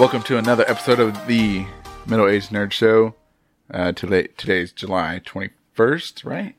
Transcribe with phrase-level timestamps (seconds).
[0.00, 1.66] Welcome to another episode of the
[2.06, 3.16] Middle Aged Nerd Show.
[3.70, 6.54] Uh, today, today's July 21st, right?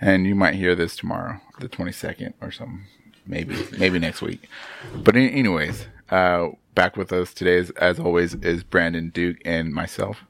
[0.00, 2.86] And you might hear this tomorrow, the 22nd or something.
[3.24, 4.48] Maybe, maybe next week.
[4.96, 9.72] But any- anyways, uh, back with us today, is, as always, is Brandon Duke and
[9.72, 10.24] myself.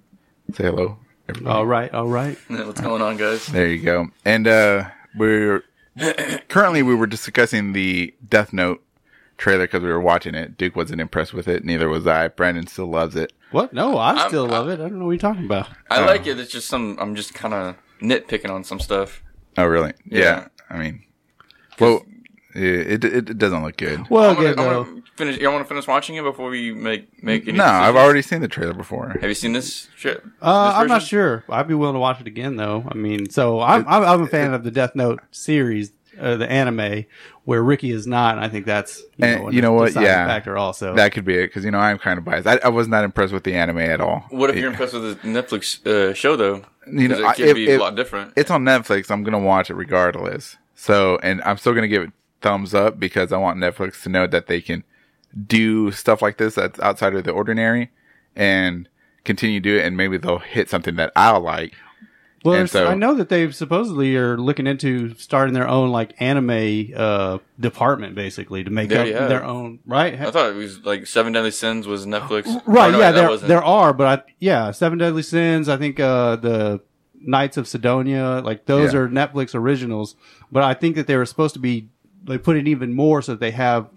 [0.53, 1.57] Say hello, everybody.
[1.57, 2.37] All right, all right.
[2.49, 3.47] What's going on, guys?
[3.47, 4.09] There you go.
[4.27, 5.65] And uh, we're
[6.49, 8.83] currently we were discussing the Death Note
[9.39, 10.57] trailer because we were watching it.
[10.57, 11.65] Duke wasn't impressed with it.
[11.65, 12.29] Neither was I.
[12.29, 13.33] Brandon still loves it.
[13.51, 13.73] What?
[13.73, 14.75] No, I I'm- still love it.
[14.81, 15.69] I don't know what you're talking about.
[15.91, 16.07] I Oh.
[16.07, 16.39] like it.
[16.39, 16.97] It's just some.
[17.01, 19.23] I'm just kind of nitpicking on some stuff.
[19.59, 19.93] Oh, really?
[20.05, 20.21] Yeah.
[20.21, 20.49] Yeah.
[20.69, 21.05] I mean,
[21.79, 22.03] well,
[22.55, 24.09] it, it it doesn't look good.
[24.11, 24.85] Well, I'm gonna, good I'm though.
[24.85, 25.39] gonna finish.
[25.39, 27.57] You want to finish watching it before we make make any?
[27.59, 27.97] No, I've decisions?
[28.05, 29.11] already seen the trailer before.
[29.11, 30.23] Have you seen this shit?
[30.43, 31.45] Uh, this I'm not sure.
[31.51, 32.85] I'd be willing to watch it again though.
[32.89, 36.51] I mean, so I'm I'm, I'm a fan of the Death Note series, uh, the
[36.51, 37.05] anime,
[37.45, 38.37] where Ricky is not.
[38.37, 39.87] And I think that's you And know, you know a what?
[39.89, 40.27] deciding Yeah.
[40.27, 40.95] factor also.
[40.95, 42.47] That could be it because you know I'm kind of biased.
[42.47, 44.25] I, I was not impressed with the anime at all.
[44.31, 46.63] What if It- you're impressed with the Netflix uh, show though?
[46.91, 48.33] You know, 'Cause I- it could be if- a lot different.
[48.37, 49.11] It's on Netflix.
[49.11, 50.57] I'm gonna watch it regardless.
[50.75, 52.11] So, and I'm still gonna give it
[52.43, 54.85] thumbs up because I want Netflix to know that they can
[55.47, 57.91] do stuff like this that's outside of the ordinary
[58.35, 58.89] and
[59.25, 61.75] continue to do it, and maybe they'll hit something that I'll like.
[62.47, 66.93] Well, so- I know that they supposedly are looking into starting their own like anime
[66.97, 69.81] uh, department, basically to make up their own.
[69.87, 70.15] Right?
[70.21, 72.47] I thought it was like Seven Deadly Sins was Netflix.
[72.67, 75.69] Right, no, yeah, there there are, but I, yeah, Seven Deadly Sins.
[75.69, 76.81] I think uh, the
[77.21, 79.01] Knights of Sidonia, like those Yeah.
[79.01, 80.15] are Netflix originals.
[80.53, 81.89] But I think that they were supposed to be
[82.25, 83.89] they put it even more so that they have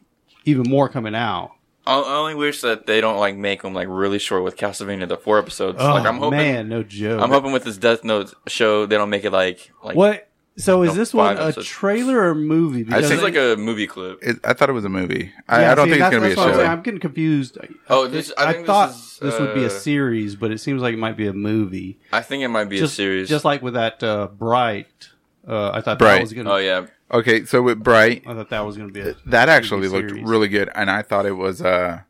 [0.45, 1.51] even more coming out.
[1.89, 5.07] I I only wish that they don't like make them like really short with Castlevania,
[5.07, 5.77] the four episodes.
[5.79, 7.21] like I'm hoping, Oh, man, no joke.
[7.21, 9.95] I'm hoping with this Death Note show they don't make it like like.
[9.95, 10.25] What?
[10.57, 11.67] So is No, this one a episodes.
[11.67, 12.79] trailer or movie?
[12.79, 14.19] I It Because seems think- like a movie clip.
[14.21, 15.31] It, I thought it was a movie.
[15.47, 16.57] I, Yeah, I don't see, think it's gonna be a that's I'm show.
[16.57, 16.69] saying.
[16.69, 17.57] I'm getting confused.
[17.89, 20.51] Oh, this- I I, think this thought is, this would be a uh, series, but
[20.51, 21.97] it seems like it might be a movie.
[22.11, 23.29] I think it might be just a series.
[23.29, 25.07] just like with that uh, Bright.
[25.47, 26.15] Uh, I thought Bright.
[26.15, 26.51] that was gonna.
[26.51, 29.15] oh yeah, Okay, so with Bright, I thought that was gonna be a.
[29.25, 30.27] that actually TV looked series.
[30.27, 31.61] really good, and I thought it was.
[31.61, 32.01] uh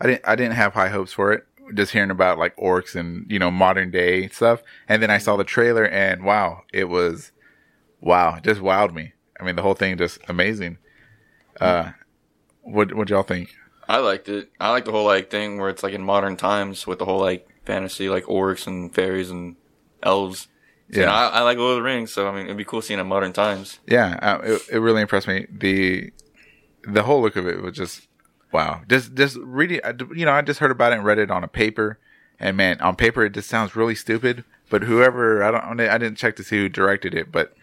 [0.00, 0.22] I didn't.
[0.26, 1.44] I didn't have high hopes for it.
[1.74, 5.36] Just hearing about like orcs and you know modern day stuff, and then I saw
[5.36, 7.32] the trailer, and wow, it was,
[8.00, 9.12] wow, it just wowed me.
[9.38, 10.78] I mean, the whole thing just amazing.
[11.60, 11.92] Uh,
[12.62, 13.54] what what y'all think?
[13.88, 14.50] I liked it.
[14.60, 17.20] I like the whole like thing where it's like in modern times with the whole
[17.20, 19.56] like fantasy, like orcs and fairies and
[20.02, 20.48] elves.
[20.92, 21.00] So, Yeah.
[21.00, 22.80] you know, I, I like Lord of the Rings, so I mean, it'd be cool
[22.82, 23.78] seeing it in modern times.
[23.86, 25.46] Yeah, uh, it, it really impressed me.
[25.50, 26.10] the
[26.84, 28.08] The whole look of it was just
[28.52, 28.82] wow.
[28.88, 29.80] Just just reading,
[30.14, 31.98] you know, I just heard about it and read it on a paper,
[32.40, 34.44] and man, on paper it just sounds really stupid.
[34.70, 37.54] But whoever I don't, I didn't check to see who directed it, but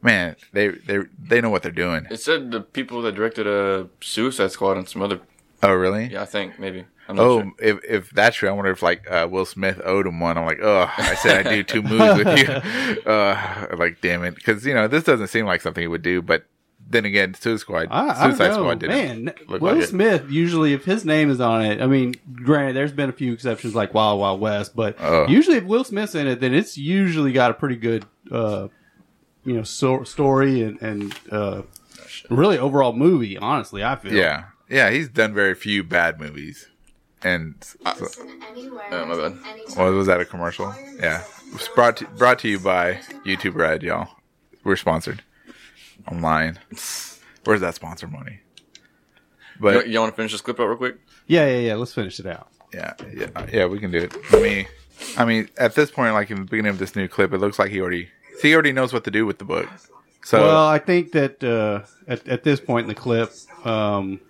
[0.00, 2.06] man, they they they know what they're doing.
[2.10, 5.20] It said the people that directed a Suicide Squad and some other.
[5.62, 6.06] Oh, really?
[6.12, 6.84] Yeah, I think maybe.
[7.08, 7.52] I'm not Oh, sure.
[7.60, 10.36] if if that's true, I wonder if like uh, Will Smith owed him one.
[10.38, 13.02] I'm like, oh, I said I'd do two movies with you.
[13.10, 16.22] Uh, like, damn it, because you know this doesn't seem like something he would do.
[16.22, 16.46] But
[16.88, 19.24] then again, Suicide Squad, I, I Suicide know, Squad did man.
[19.48, 19.88] look Will like it.
[19.88, 23.32] Smith usually, if his name is on it, I mean, granted, there's been a few
[23.32, 25.26] exceptions like Wild Wild West, but Oh.
[25.28, 28.68] usually if Will Smith's in it, then it's usually got a pretty good, uh,
[29.44, 31.62] you know, so, story and and uh,
[32.30, 33.38] really overall movie.
[33.38, 34.12] Honestly, I feel.
[34.12, 36.68] Yeah, yeah, he's done very few bad movies,
[37.22, 39.38] and so, Oh, my bad.
[39.76, 40.74] well, was that a commercial?
[40.98, 41.22] Yeah,
[41.54, 42.94] it's brought to, brought to you by
[43.26, 44.08] YouTube Red, y'all.
[44.64, 45.22] We're sponsored
[46.10, 46.58] online.
[47.44, 48.40] Where's that sponsor money?
[49.60, 50.96] But you, want to finish this clip out real quick?
[51.26, 51.74] yeah, yeah, yeah.
[51.74, 52.48] Let's finish it out.
[52.72, 54.16] yeah, yeah, yeah, we can do it.
[54.32, 54.66] I mean,
[55.16, 57.58] I mean, at this point, like in the beginning of this new clip, it looks
[57.58, 58.08] like he already
[58.40, 59.68] he already knows what to do with the book.
[60.24, 63.32] So well, I think that uh, at at this point in the clip,
[63.64, 64.20] um,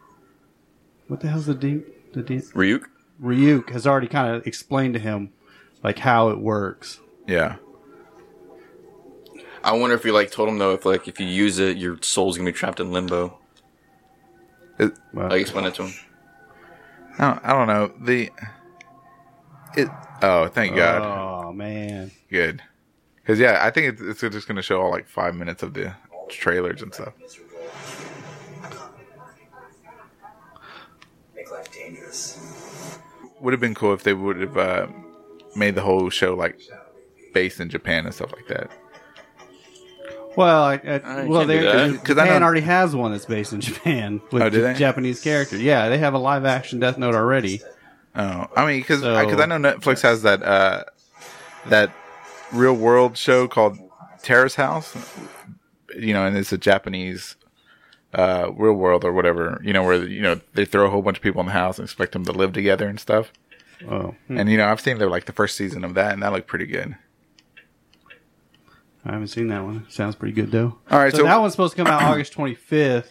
[1.13, 2.85] what the hell's the deep the deep Ryuk?
[3.23, 5.31] Ryuk has already kind of explained to him
[5.83, 7.01] like how it works.
[7.27, 7.57] yeah,
[9.63, 11.99] I wonder if you like told him though if like if you use it, your
[12.01, 13.39] soul's gonna be trapped in limbo.
[14.79, 15.95] it, Well, Like explain it to him.
[17.19, 18.31] I, don't, I don't know the
[19.77, 19.89] it.
[20.23, 21.03] Oh, thank God.
[21.03, 22.11] Oh man.
[22.31, 22.63] good
[23.17, 25.75] because yeah i think it's, it's just going to show all like five minutes of
[25.75, 25.95] the
[26.31, 27.13] trailers and stuff
[33.43, 34.87] would have been cool if they would have uh,
[35.57, 36.59] made the whole show like
[37.35, 38.71] based in japan and stuff like that
[40.37, 42.05] Well, I, I, I well, they do that.
[42.05, 45.21] 'Cause I Japan know- already has one that's based in Japan with Oh, J- Japanese
[45.21, 45.61] characters.
[45.61, 47.61] Yeah, they have a live action Death Note already.
[48.17, 50.85] oh i mean because So- I know netflix has that uh
[51.67, 51.91] that
[52.53, 53.79] real world show called
[54.23, 54.95] terrace house
[55.99, 57.37] you know and it's a japanese
[58.15, 59.61] uh, real world or whatever.
[59.65, 61.79] You know, where you know they throw a whole bunch of people in the house
[61.79, 63.33] and expect them to live together and stuff.
[63.89, 64.39] Oh, hmm.
[64.39, 66.47] And you know, I've seen the like the first season of that, and that looked
[66.49, 66.97] pretty good.
[69.05, 69.87] I haven't seen that one.
[69.89, 70.79] Sounds pretty good though.
[70.91, 73.09] All right, So, so, that one's supposed to come out August 25th,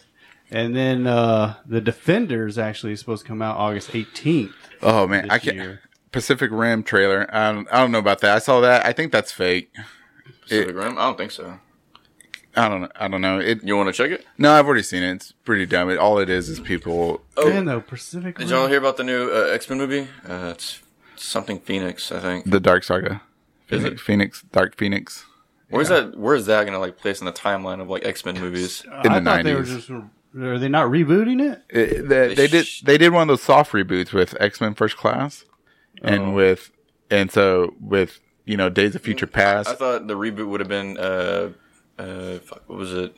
[0.50, 4.54] and then uh, the Defenders actually is supposed to come out August 18th.
[4.80, 5.56] oh man, I can't.
[5.56, 5.80] year.
[6.10, 7.26] Pacific Rim trailer.
[7.34, 8.36] I don't, I don't know about that.
[8.36, 8.84] I saw that.
[8.86, 9.70] I think that's fake.
[10.42, 10.98] Pacific Rim?
[10.98, 11.58] I don't think so.
[12.54, 12.82] I don't.
[12.82, 12.88] know.
[12.96, 13.38] I don't know.
[13.38, 13.62] It.
[13.64, 14.26] You want to check it?
[14.38, 15.12] No, I've already seen it.
[15.14, 15.88] It's pretty dumb.
[15.90, 17.22] It, all it is is people.
[17.36, 17.48] Oh.
[17.48, 18.36] Man, though, Pacific.
[18.38, 20.08] Did y'all hear about the new uh, X Men movie?
[20.28, 20.80] Uh, it's
[21.16, 22.50] something Phoenix, I think.
[22.50, 23.22] The Dark Saga.
[23.70, 24.04] Is Phoenix, it?
[24.04, 25.24] Phoenix Dark Phoenix.
[25.70, 26.18] Where's that?
[26.18, 28.84] Where's that gonna like place in the timeline of like X Men movies?
[28.92, 29.66] I in the thought they were 90s.
[29.66, 29.90] just.
[30.38, 31.62] Are they not rebooting it?
[31.68, 32.66] It, they, they did.
[32.66, 35.44] sh- They did one of those soft reboots with X Men First Class,
[36.02, 36.30] and Oh.
[36.32, 36.70] with
[37.10, 39.68] and so with you know Days of Future Past.
[39.70, 41.50] I thought the reboot would have been uh,
[41.98, 43.16] uh, fuck, what was it?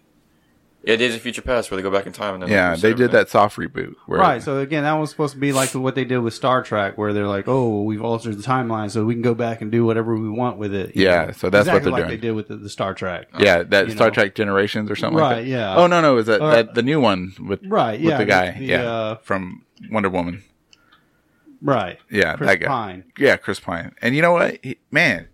[0.87, 2.93] Yeah, Days of Future Past, where they go back in time and then yeah, they
[2.93, 3.95] did that soft reboot.
[4.05, 4.43] Where, Right.
[4.43, 7.15] So again, that was supposed to be like what they did with Star Trek, where
[7.15, 10.15] they're like, "Oh, we've altered the timeline, so we can go back and do whatever
[10.15, 11.33] we want with it." you Yeah, know?
[11.33, 12.21] so that's what exactly they're like doing.
[12.21, 13.29] They did with the, the Star Trek.
[13.39, 14.13] Yeah, that You Star know.
[14.13, 15.47] Trek Generations or something like Right, that.
[15.49, 15.75] yeah.
[15.75, 17.99] Oh no, no, is that, Or- that the new one with Right.
[17.99, 18.19] with Yeah.
[18.19, 18.51] the guy?
[18.51, 20.43] the, yeah, uh, from Wonder Woman.
[21.63, 21.99] right.
[22.11, 22.67] Yeah, Chris that guy.
[22.67, 23.05] Pine.
[23.19, 23.95] Yeah, Chris Pine.
[24.03, 24.59] And you know what?
[24.63, 25.29] He, man,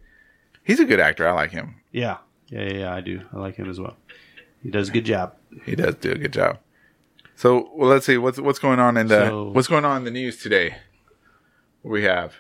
[0.63, 1.27] he's a good actor.
[1.29, 1.77] I like him.
[1.91, 2.19] Yeah.
[2.51, 2.63] Yeah.
[2.65, 2.73] Yeah.
[2.79, 3.23] yeah, I do.
[3.33, 3.97] I like him as well.
[4.63, 5.35] He does a good job.
[5.65, 6.59] He does do a good job.
[7.37, 10.05] So, well, let's see what's what's going on in the So- what's going on in
[10.05, 10.77] the news today.
[11.83, 12.35] What we have.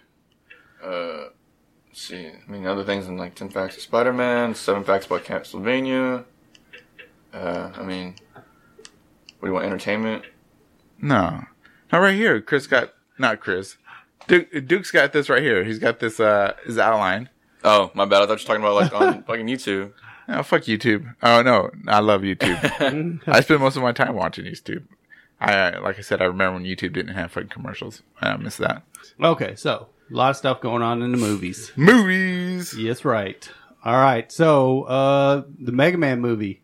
[0.85, 1.29] Uh,
[1.89, 5.07] let's see, I mean, other things in like 10 Facts of Spider Man, 7 Facts
[5.07, 6.25] about Castlevania.
[7.33, 10.25] Uh, I mean, what do you want, entertainment?
[11.01, 11.45] No,
[11.93, 12.41] not right here.
[12.41, 13.77] Chris got not Chris.
[14.29, 15.65] Duke, Duke's got this right here.
[15.65, 17.31] He's got this uh his outline.
[17.65, 18.23] Oh, my bad.
[18.23, 19.93] I thought you were talking about like on fucking YouTube.
[20.29, 21.15] Oh fuck YouTube.
[21.23, 23.21] Oh no, I love YouTube.
[23.27, 24.85] I spend most of my time watching YouTube.
[25.41, 28.03] I like I said, I remember when YouTube didn't have fucking commercials.
[28.21, 28.83] I miss that.
[29.21, 29.57] Okay.
[29.57, 31.73] So a lot of stuff going on in the movies.
[31.77, 32.77] Movies.
[32.77, 33.49] Yes, right.
[33.85, 34.31] All right.
[34.31, 36.61] So, uh, the Mega Man movie.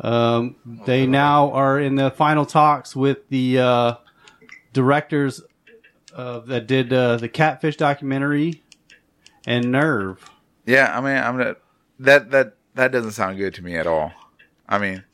[0.00, 0.56] Um,
[0.86, 3.94] they now are in the final talks with the uh,
[4.72, 5.42] directors
[6.16, 8.62] uh, that did uh, the Catfish documentary
[9.46, 10.28] and Nerve.
[10.66, 11.58] Yeah, I mean, I'm not,
[12.00, 14.12] that that that doesn't sound good to me at all.
[14.68, 15.04] I mean,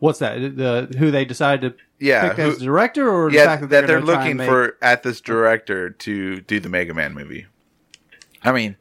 [0.00, 0.56] What's that?
[0.56, 3.70] The who they decided to yeah, pick who- as director, or the yeah, fact that
[3.70, 7.46] that they're, they're looking make- for at this director to do the Mega Man movie.
[8.42, 8.76] I mean,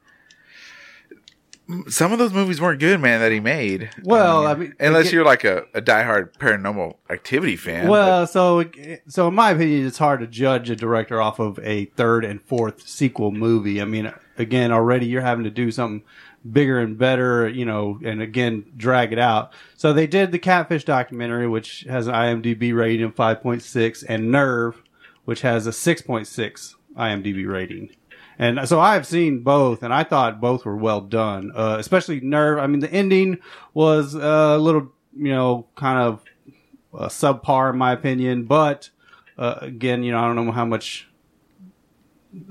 [1.88, 3.19] some of those movies weren't good, man.
[3.19, 3.89] That he made.
[4.04, 7.88] Well, um, I mean, unless again- you're like a, a diehard Paranormal Activity fan.
[7.88, 8.65] Well, so
[9.07, 12.42] so in my opinion, it's hard to judge a director off of a third and
[12.42, 13.81] fourth sequel movie.
[13.81, 16.04] I mean, again, already you're having to do something
[16.51, 19.54] bigger and better, you know, and again drag it out.
[19.77, 24.81] So they did the Catfish documentary, which has an IMDb rating of 5.6, and Nerve,
[25.25, 27.92] which has a 6.6 IMDb rating.
[28.39, 31.51] And so I've seen both, and I thought both were well done.
[31.56, 32.59] Uh, especially Nerve.
[32.59, 33.38] I mean, the ending
[33.74, 36.24] was uh, a little, you know, kind of
[36.94, 38.45] uh, subpar in my opinion.
[38.45, 38.89] But
[39.38, 41.07] uh, again, you know, I don't know how much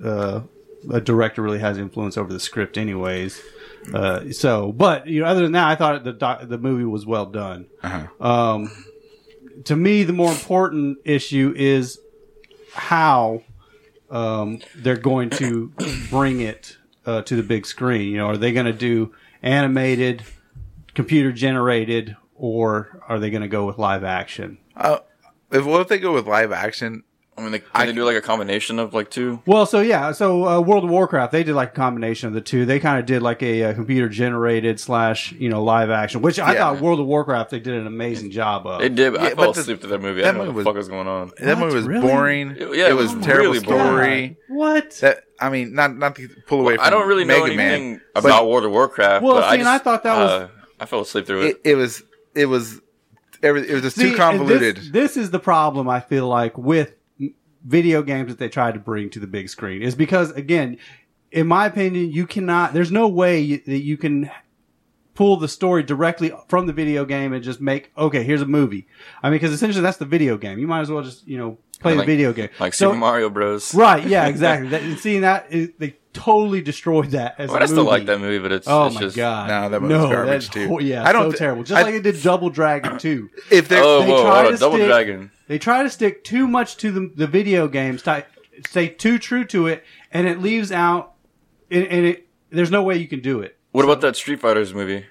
[0.05, 0.43] uh,
[0.91, 3.41] a director really has influence over the script, anyways.
[3.93, 7.05] Uh, so, but you know, other than that, I thought the doc- the movie was
[7.05, 7.67] well done.
[7.83, 8.25] Uh-huh.
[8.25, 8.85] Um,
[9.65, 11.99] to me, the more important issue is
[12.73, 13.43] how
[14.13, 15.73] um, they're going to
[16.11, 16.77] bring it
[17.07, 18.13] uh, to the big screen.
[18.13, 20.23] You know, are they going to do animated,
[20.95, 24.59] computer generated, or are they going to go with live action?
[24.77, 24.99] Uh,
[25.51, 27.03] if what if they go with live action?
[27.37, 29.41] I mean, they, can I- they do like a combination of like two?
[29.47, 32.43] Well, so yeah, so uh, World of Warcraft, they did like a combination of the
[32.43, 32.67] two.
[32.67, 36.39] They kind of did like a, uh computer generated slash you know live action, which
[36.39, 36.59] I Yeah.
[36.75, 38.81] thought World of Warcraft they did an amazing job of.
[38.81, 40.21] They did, Yeah, I but fell the- asleep to that movie.
[40.21, 41.33] that I don't know movie what the was- fuck is going on.
[41.39, 41.65] That What?
[41.65, 42.07] movie was Really?
[42.07, 42.51] boring.
[42.51, 43.81] It- yeah, it it was was terrible really boring.
[43.87, 44.37] story.
[44.49, 44.91] What?
[45.01, 46.77] That I mean, not not to pull away.
[46.77, 49.25] From I don't really know Mega anything Man, about World of Warcraft.
[49.25, 50.49] Well, but see, I, and just, I thought that was- uh,
[50.79, 51.61] I fell asleep through it.
[51.65, 52.03] it, it was
[52.35, 52.81] it was
[53.43, 54.77] every, it was just See, too convoluted.
[54.77, 56.95] This, this is the problem I feel like with m-
[57.65, 60.79] video games that they tried to bring to the big screen is because again,
[61.31, 62.73] in my opinion, you cannot.
[62.75, 64.31] There's no way you, that you can
[65.15, 68.23] pull the story directly from the video game and just make okay.
[68.23, 68.87] Here's a movie.
[69.23, 70.59] I mean, because essentially that's the video game.
[70.59, 72.49] You might as well just you know play Like- the video game.
[72.61, 73.75] like So- Super Mario Bros.
[73.75, 74.07] Right?
[74.07, 74.69] Yeah, exactly.
[74.71, 77.89] that, and seeing that is, they totally destroyed that as Well, a I still movie.
[77.89, 79.49] like that movie, but it's, Oh it's my just, god!
[79.49, 80.69] No, that movie's garbage, that's too.
[80.69, 81.63] hor- yeah, I don't so thi- terrible.
[81.65, 83.31] Just I- like it did Double Dragon too.
[83.51, 85.31] if they're Oh, They whoa, try hold to on, Double stick- Dragon.
[85.49, 88.25] They try to stick too much to the, the video game, sti-
[88.67, 91.15] stay too true to it, and it leaves out.
[91.71, 93.57] And, and it there's no way you can do it.
[93.73, 95.07] What about that Street Fighters movie?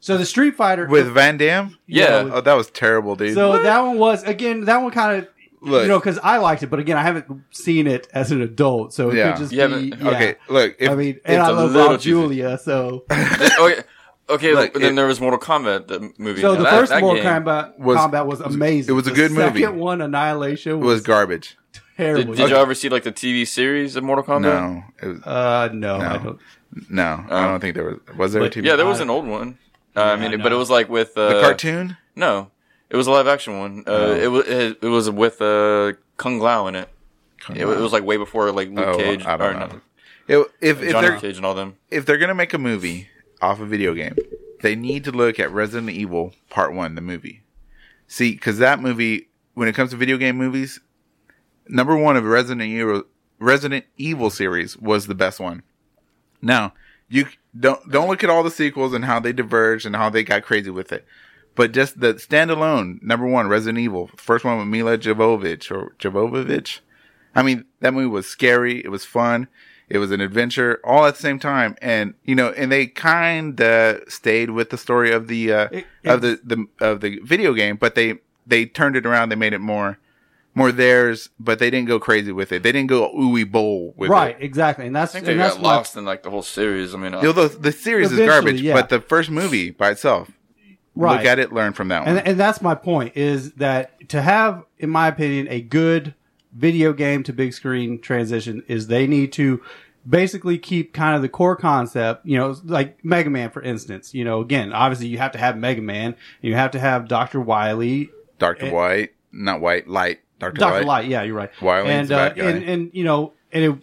[0.00, 1.78] So the Street Fighter with Van Damme.
[1.86, 2.28] Yeah.
[2.32, 3.34] Oh, that was terrible, dude.
[3.34, 4.64] So that one was again.
[4.66, 5.28] That one kind of
[5.60, 5.82] Look.
[5.82, 8.92] you know because I liked it, but again, I haven't seen it as an adult,
[8.92, 9.30] so it Yeah.
[9.32, 9.90] could just Yeah, be.
[9.90, 10.08] but- yeah.
[10.10, 10.76] okay, look.
[10.78, 13.82] If, I mean, and I love little Julia, so oh, okay,
[14.32, 14.54] okay.
[14.54, 16.40] Look, then it- there was Mortal Kombat, the movie.
[16.40, 18.92] so Now the that- first that Mortal game- Kombat was- Kombat was amazing.
[18.92, 19.60] it was a The good movie.
[19.60, 21.56] Second one, Annihilation, it was, was garbage.
[21.96, 22.32] terrible.
[22.34, 24.40] Did, did you ever see like the TV series of Mortal Kombat?
[24.42, 26.04] No, it was, Uh, no, No.
[26.06, 26.38] I don't.
[26.90, 27.02] no.
[27.02, 27.48] I Oh.
[27.50, 27.98] don't think there was.
[28.16, 28.66] Was there a But- TV?
[28.66, 29.58] Yeah, there was an old one.
[29.96, 31.96] Uh, I mean, I but it was like with uh, the cartoon.
[32.16, 32.50] No,
[32.90, 33.84] it was a live action one.
[33.86, 34.14] Uh, Oh.
[34.14, 36.88] it was it, it was with uh, Kung Lao in it.
[37.50, 39.66] It, it was like way before like Luke Oh, Cage I don't or know.
[39.66, 41.74] no, It- if if Johnny they're Cage and all them.
[41.90, 43.08] if they're gonna make a movie
[43.42, 44.16] off a video game,
[44.62, 47.42] they need to look at Resident Evil Part One, the movie.
[48.06, 50.80] See, because that movie, when it comes to video game movies,
[51.66, 53.02] number one of Resident Evil
[53.38, 55.62] Resident Evil series was the best one.
[56.40, 56.74] Now
[57.08, 57.26] you
[57.58, 60.44] don't don't look at all the sequels and how they diverged and how they got
[60.44, 61.04] crazy with it,
[61.54, 66.80] but just the standalone number one Resident Evil, first one with Milla Jovovich or Jovovich.
[67.34, 68.84] I mean, that movie was scary.
[68.84, 69.48] It was fun.
[69.88, 71.76] It was an adventure all at the same time.
[71.82, 75.86] And, you know, and they kind of stayed with the story of the, uh, It-
[76.04, 79.28] of the, the, of the video game, but they, they turned it around.
[79.28, 79.98] They made it more,
[80.54, 82.62] more theirs, but they didn't go crazy with it.
[82.62, 84.34] They didn't go ooey bowl with Right, it.
[84.34, 86.30] Right, exactly, and that's I think and they that's got my- lost in like the
[86.30, 86.94] whole series.
[86.94, 88.74] I mean, uh, You know, the, the series is garbage, yeah.
[88.74, 90.30] but the first movie by itself,
[90.94, 91.16] right.
[91.18, 92.16] look at it, learn from that one.
[92.18, 96.14] And, and that's my point is that to have, in my opinion, a good
[96.52, 99.62] video game to big screen transition is they need to
[100.08, 104.14] basically keep kind of the core concept, you know, like Mega Man, for instance.
[104.14, 107.40] You know, again, obviously you have to have Mega Man, you have to have Dr.
[107.40, 108.64] Wily, Dr.
[108.66, 110.20] and- White, not White, Light.
[110.38, 110.58] Dr.
[110.58, 110.72] Dr.
[110.78, 110.86] Light.
[110.86, 111.08] Light.
[111.08, 111.50] Yeah, you're right.
[111.62, 112.50] Wily's and, uh, bad guy.
[112.50, 113.78] and, and, you know, and it,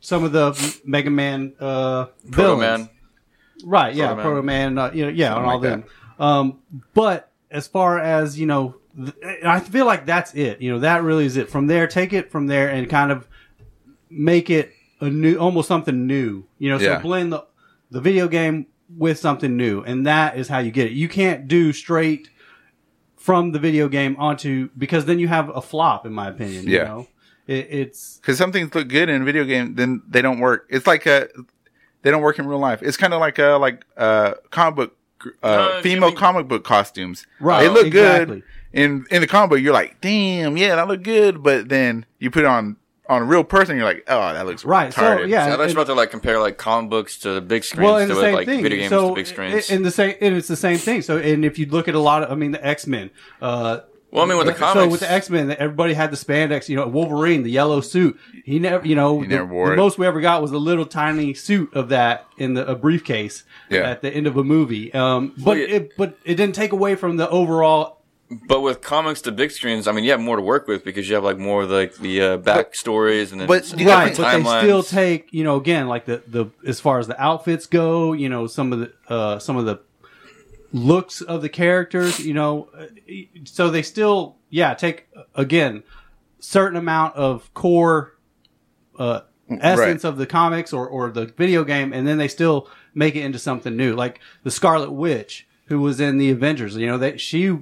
[0.00, 2.56] some of the Mega Man, uh, Proto.
[2.56, 2.88] Man.
[3.62, 4.22] Right, yeah, Proto Man.
[4.24, 5.84] Proto Man, uh, you know, yeah, Something and all like them.
[6.18, 6.58] Um,
[6.94, 8.78] but as far as you know, th-
[9.44, 10.60] I feel like that's it.
[10.60, 11.48] You know, that really is it.
[11.50, 13.28] From there, take it from there and kind of
[14.10, 16.44] make it a new, almost something new.
[16.58, 16.98] You know, so Yeah.
[17.00, 17.44] blend the
[17.90, 20.92] the video game with something new, and that is how you get it.
[20.92, 22.28] You can't do straight
[23.16, 26.66] from the video game onto because then you have a flop, in my opinion.
[26.66, 26.84] You Yeah.
[26.84, 27.08] know,
[27.46, 30.66] it, it's because some things look good in a video game, then they don't work.
[30.70, 31.28] It's like a,
[32.02, 32.82] they don't work in real life.
[32.82, 34.96] It's kind of like a like uh comic book
[35.42, 37.26] uh, No, female Jimmy- comic book costumes.
[37.40, 38.36] Right, they look exactly.
[38.36, 39.60] good in in the comic book.
[39.60, 41.42] You're like, damn, yeah, that look good.
[41.42, 42.76] But then you put it on
[43.08, 45.28] on a real person, you're like, oh, that looks Right, so, retarded.
[45.30, 45.46] yeah.
[45.46, 47.86] So I thought and- about to like compare like comic books to the big screens
[47.86, 48.62] well, and to the with, same like thing.
[48.62, 49.70] video games so, to big screens.
[49.70, 51.00] And the same, and it's the same thing.
[51.00, 53.08] So, and if you look at a lot of, I mean, the X Men.
[53.40, 56.16] Uh, well, I mean, with the comics, so with the X Men, everybody had the
[56.16, 56.68] spandex.
[56.68, 58.18] You know, Wolverine, the yellow suit.
[58.44, 59.76] He never, you know, He the, wore the it.
[59.76, 63.44] most we ever got was a little tiny suit of that in the a briefcase
[63.70, 63.80] Yeah.
[63.80, 64.92] at the end of a movie.
[64.94, 65.66] Um, but Well, yeah.
[65.76, 67.96] it, but it didn't take away from the overall.
[68.46, 71.08] But with comics to big screens, I mean, you have more to work with because
[71.08, 74.04] you have like more of like the uh, backstories and then but different you got-
[74.04, 77.18] Right, but they still take you know again like the the as far as the
[77.22, 79.80] outfits go, you know some of the uh, some of the
[80.72, 82.86] looks of the characters, you know, uh,
[83.44, 85.82] so they still yeah take again
[86.40, 88.14] certain amount of core
[88.98, 89.20] uh,
[89.60, 93.20] essence of the comics or or the video game, and then they still make it
[93.24, 96.76] into something new, like the Scarlet Witch who was in the Avengers.
[96.76, 97.56] You know that she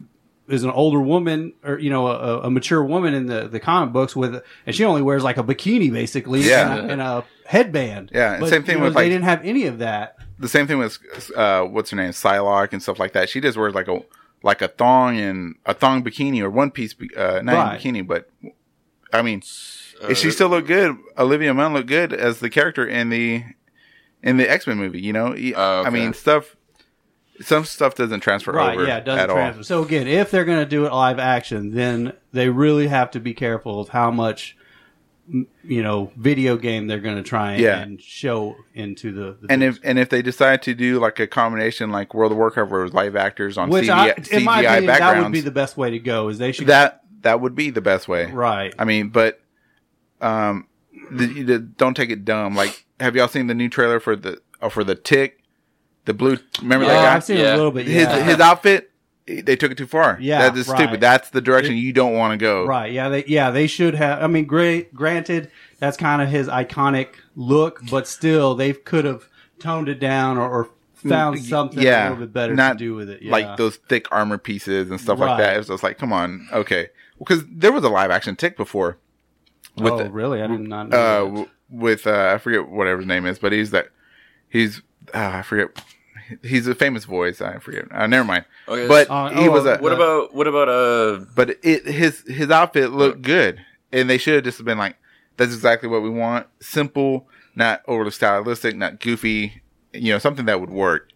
[0.49, 3.93] is an older woman or you know a, a mature woman in the, the comic
[3.93, 6.77] books with and she only wears like a bikini basically Yeah.
[6.77, 9.25] and, a, and a headband Yeah, But, same thing you know, with, they like- didn't
[9.25, 10.99] have any of that the same thing with
[11.37, 13.28] uh, what's her name, Psylocke and stuff like that.
[13.28, 14.00] She just wears like a
[14.43, 17.81] like a thong and a thong bikini or one piece, uh, not Right.
[17.85, 18.31] even bikini, but
[19.12, 19.43] I mean,
[20.02, 20.95] Uh, she still looked good.
[21.16, 23.45] Olivia Munn looked good as the character in the
[24.23, 25.00] in the X Men movie.
[25.00, 25.87] You know, Y- Oh, okay.
[25.88, 26.55] I mean, stuff.
[27.40, 29.37] Some stuff doesn't transfer right over yeah it doesn't at all.
[29.37, 33.11] transfer so again if they're going to do it live action then they really have
[33.11, 34.65] to be careful of how much m-
[35.64, 37.78] you know video game they're going to try and, Yeah.
[37.80, 39.76] and show into the, the And things.
[39.78, 42.80] if and if they decide to do like a combination like World of Warcraft where
[42.80, 43.90] it was live actors on which CGI,
[44.33, 46.52] I, in my CGI opinion that would be the best way to go is they
[46.52, 48.26] should that that would be the best way.
[48.26, 49.40] right I mean, but
[50.21, 50.66] um,
[51.11, 52.54] the, the, don't take it dumb.
[52.54, 55.42] Like, have y'all seen the new trailer for the uh, for the Tick,
[56.04, 56.38] the blue?
[56.62, 57.14] Remember yeah, that guy?
[57.16, 57.54] I've seen it Yeah.
[57.54, 58.23] a little bit his yeah.
[58.25, 58.90] his outfit.
[59.26, 60.18] They took it too far.
[60.21, 60.78] Yeah, that is right.
[60.78, 61.00] stupid.
[61.00, 62.64] That's the direction you don't want to go.
[62.64, 62.92] Right.
[62.92, 63.09] Yeah.
[63.09, 63.25] They.
[63.26, 63.50] Yeah.
[63.50, 64.23] They should have.
[64.23, 64.95] I mean, great.
[64.95, 69.28] Granted, that's kind of his iconic look, but still, they could have
[69.59, 73.11] toned it down or, or found something a little bit better not to do with
[73.11, 73.23] it.
[73.23, 73.33] Yeah.
[73.33, 75.54] Like those thick armor pieces and stuff like that.
[75.54, 76.88] It was just like, come on, okay.
[77.18, 78.99] Because there was a live action Tick before.
[79.76, 80.42] With oh, the, really?
[80.42, 81.37] I did not know.
[81.37, 83.88] uh, with uh, I forget whatever his name is, but he's that
[84.49, 85.68] he's uh, I forget
[86.42, 87.40] he's a famous voice.
[87.40, 87.85] I forget.
[87.90, 88.45] Uh, never mind.
[88.68, 88.87] Okay.
[88.88, 89.78] But Uh, he oh, was a.
[89.78, 91.25] what about what about uh?
[91.35, 93.61] but it his his outfit looked good,
[93.92, 94.97] and they should have just been like,
[95.37, 96.47] "That's exactly what we want.
[96.61, 99.62] Simple, not overly stylistic, not goofy.
[99.92, 101.11] You know, something that would work."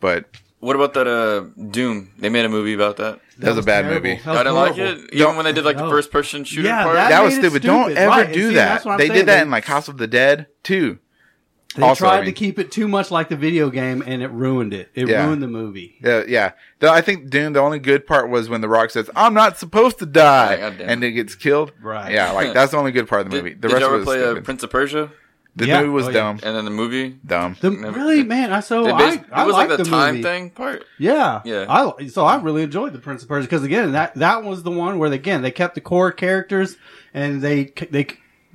[0.00, 0.26] But
[0.60, 2.10] What about that uh Doom?
[2.18, 3.20] They made a movie about that.
[3.38, 4.08] that was a bad terrible.
[4.10, 4.20] movie.
[4.26, 6.94] I didn't like it, even when they did like the first person shooter Yeah, part.
[6.96, 7.62] that- That was made it stupid.
[7.66, 8.68] Don't ever Right, do see, that.
[8.74, 9.18] that's what I'm They saying.
[9.20, 10.98] did that They- in like House of the Dead too.
[11.76, 14.30] They Also, tried I to keep it too much like the video game, and it
[14.30, 14.90] ruined it.
[14.94, 15.26] It Yeah.
[15.26, 15.96] ruined the movie.
[16.02, 16.52] Yeah, yeah.
[16.80, 17.52] Though I think Doom.
[17.52, 20.72] The only good part was when The Rock says, "I'm not supposed to die," Yeah,
[20.80, 21.72] and it gets killed.
[21.82, 22.12] Right.
[22.12, 23.54] Yeah, like that's the only good part of the Did, movie.
[23.54, 24.44] The did rest you ever was play uh, stupid.
[24.44, 25.10] Prince of Persia?
[25.56, 25.80] the Yeah.
[25.80, 26.14] movie was Oh, yeah.
[26.14, 26.38] dumb.
[26.44, 27.18] And then the movie.
[27.26, 27.56] Dumb.
[27.60, 29.76] The, Never- really, it- man, I so They I, bas- I it was like the,
[29.78, 30.22] the time movie.
[30.22, 30.84] thing part.
[30.98, 31.66] Yeah, Yeah.
[31.68, 34.70] I so I really enjoyed the Prince of Persia because again that that was the
[34.70, 36.76] one where again they kept the core characters
[37.12, 38.06] and they they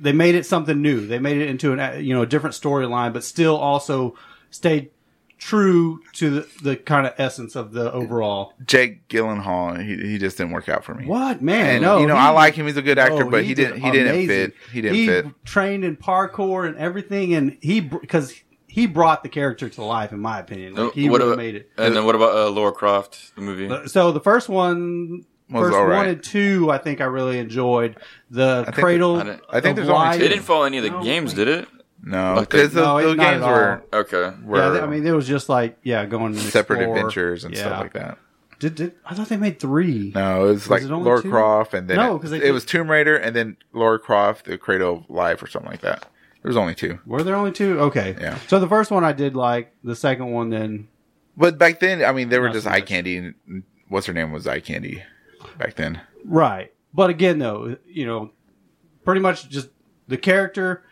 [0.04, 1.06] they made it something new.
[1.06, 4.16] They made it into an you know a different storyline, but still also
[4.50, 4.90] stayed
[5.38, 8.52] true to the, the kind of essence of the overall.
[8.64, 11.06] Jake Gyllenhaal, he he just didn't work out for me.
[11.06, 11.76] What man?
[11.76, 12.66] And no, you know, he- I like him.
[12.66, 13.80] He's a good actor, oh, but he, didn't.
[13.80, 14.54] He didn't fit.
[14.72, 15.26] He didn't he fit.
[15.44, 18.34] trained in parkour and everything, and he because
[18.66, 20.74] he brought the character to life, in my opinion.
[20.74, 21.70] Like, he what really about, made it.
[21.78, 23.88] And then what about uh, Laura Croft, the movie?
[23.88, 25.96] So the first one, Was first all right.
[25.98, 27.96] one and two, I think I really enjoyed.
[28.30, 29.16] The think Cradle.
[29.16, 30.24] I didn't- I think there's only Life- two.
[30.24, 31.44] it didn't follow any of the No, games, wait.
[31.44, 31.68] did it?
[32.02, 34.32] No, Like because the- No, those it- not games at were Okay.
[34.44, 36.96] were Yeah, I mean, it was just like yeah, going and separate explore.
[36.96, 37.60] adventures and Yeah.
[37.60, 38.18] stuff like that.
[38.58, 40.12] Did, did I thought they made three?
[40.14, 41.30] No, it was, like it only Laura two?
[41.30, 43.98] Croft, and then No, it, 'cause they it did- was Tomb Raider, and then Laura
[43.98, 46.06] Croft, the Cradle of Life, or something like that.
[46.42, 46.98] There was only two.
[47.06, 47.78] Were there only two?
[47.80, 48.16] Okay.
[48.20, 48.36] Yeah.
[48.48, 49.72] So the first one I did like.
[49.82, 50.88] The second one then.
[51.36, 52.86] But back then, I mean, they were Not just eye much.
[52.86, 53.16] candy.
[53.16, 55.02] And what's her name was eye candy
[55.58, 56.00] back then.
[56.24, 56.72] Right.
[56.92, 58.30] But again, though, you know,
[59.04, 59.68] pretty much just
[60.08, 60.84] the character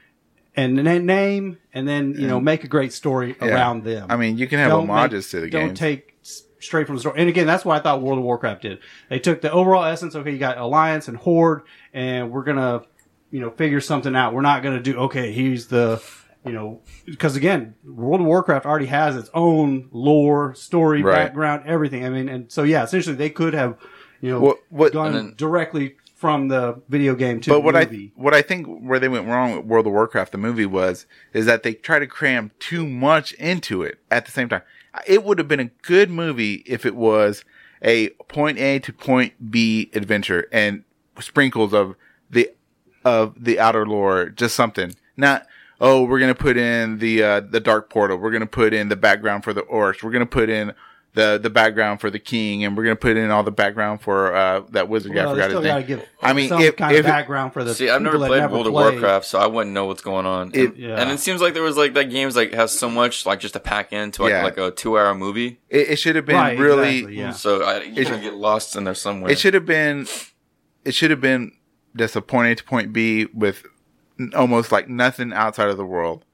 [0.56, 3.48] and the name, and then you know, make a great story Yeah.
[3.48, 4.06] around them.
[4.10, 5.66] I mean, you can have Don't homages make- to the game.
[5.68, 7.18] don't take s- straight from the story.
[7.20, 8.78] And again, that's what I thought World of Warcraft did.
[9.08, 10.14] They took the overall essence.
[10.14, 11.62] Okay, you got Alliance and Horde,
[11.94, 12.82] and we're gonna,
[13.30, 14.34] you know, figure something out.
[14.34, 15.32] We're not gonna do okay.
[15.32, 16.02] He's the,
[16.44, 21.14] you know, because again, World of Warcraft already has its own lore, story, Right.
[21.14, 22.04] background, everything.
[22.04, 23.76] I mean, and so yeah, essentially they could have,
[24.22, 27.74] you know, What- what- gone then- directly from the video game to but the what
[27.74, 28.12] movie.
[28.16, 31.04] I what I think where they went wrong with World of Warcraft the movie was
[31.34, 34.62] is that they tried to cram too much into it at the same time.
[35.06, 37.44] It would have been a good movie if it was
[37.84, 40.84] a point A to point B adventure and
[41.18, 41.96] sprinkles of
[42.30, 42.50] the
[43.04, 44.94] of the outer lore, just something.
[45.16, 45.46] Not
[45.80, 48.16] oh, we're gonna put in the uh, the dark portal.
[48.18, 50.04] We're gonna put in the background for the orcs.
[50.04, 50.72] We're gonna put in
[51.14, 54.34] the the background for the king, and we're gonna put in all the background for
[54.34, 55.24] uh, that wizard guy.
[55.24, 55.86] I forgot still his got name.
[55.86, 58.16] give I mean, some if- kind if of it- background for the See, I've never
[58.16, 58.72] played never World of.
[58.72, 60.52] Warcraft, so I wouldn't know what's going on.
[60.54, 61.00] It- and, Yeah.
[61.00, 63.52] and it seems like there was like that game's like has so much like just
[63.54, 64.42] to pack into like Yeah.
[64.44, 65.60] like a two hour movie.
[65.68, 66.96] It, it should have been Right, really.
[67.00, 67.30] exactly, yeah.
[67.32, 69.30] So I, you're gonna get lost in there somewhere.
[69.30, 70.06] It should have been.
[70.84, 71.52] It should have been
[71.94, 73.64] just a point A to point B with
[74.34, 76.24] almost like nothing outside of the world.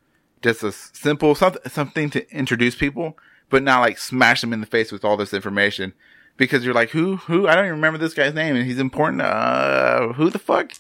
[0.40, 3.18] Just a simple something something to introduce people,
[3.50, 5.92] but not like smash them in the face with all this information.
[6.36, 7.48] Because you're like, who, who?
[7.48, 9.22] I don't even remember this guy's name, and he's important.
[9.22, 10.70] Uh, who the fuck?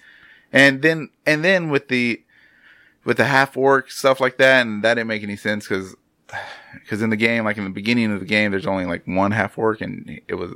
[0.52, 2.22] And then, and then with the,
[3.04, 5.96] with the half orc stuff like that, and that didn't make any sense because,
[6.74, 9.32] because in the game, like in the beginning of the game, there's only like one
[9.32, 10.52] half orc, and it was,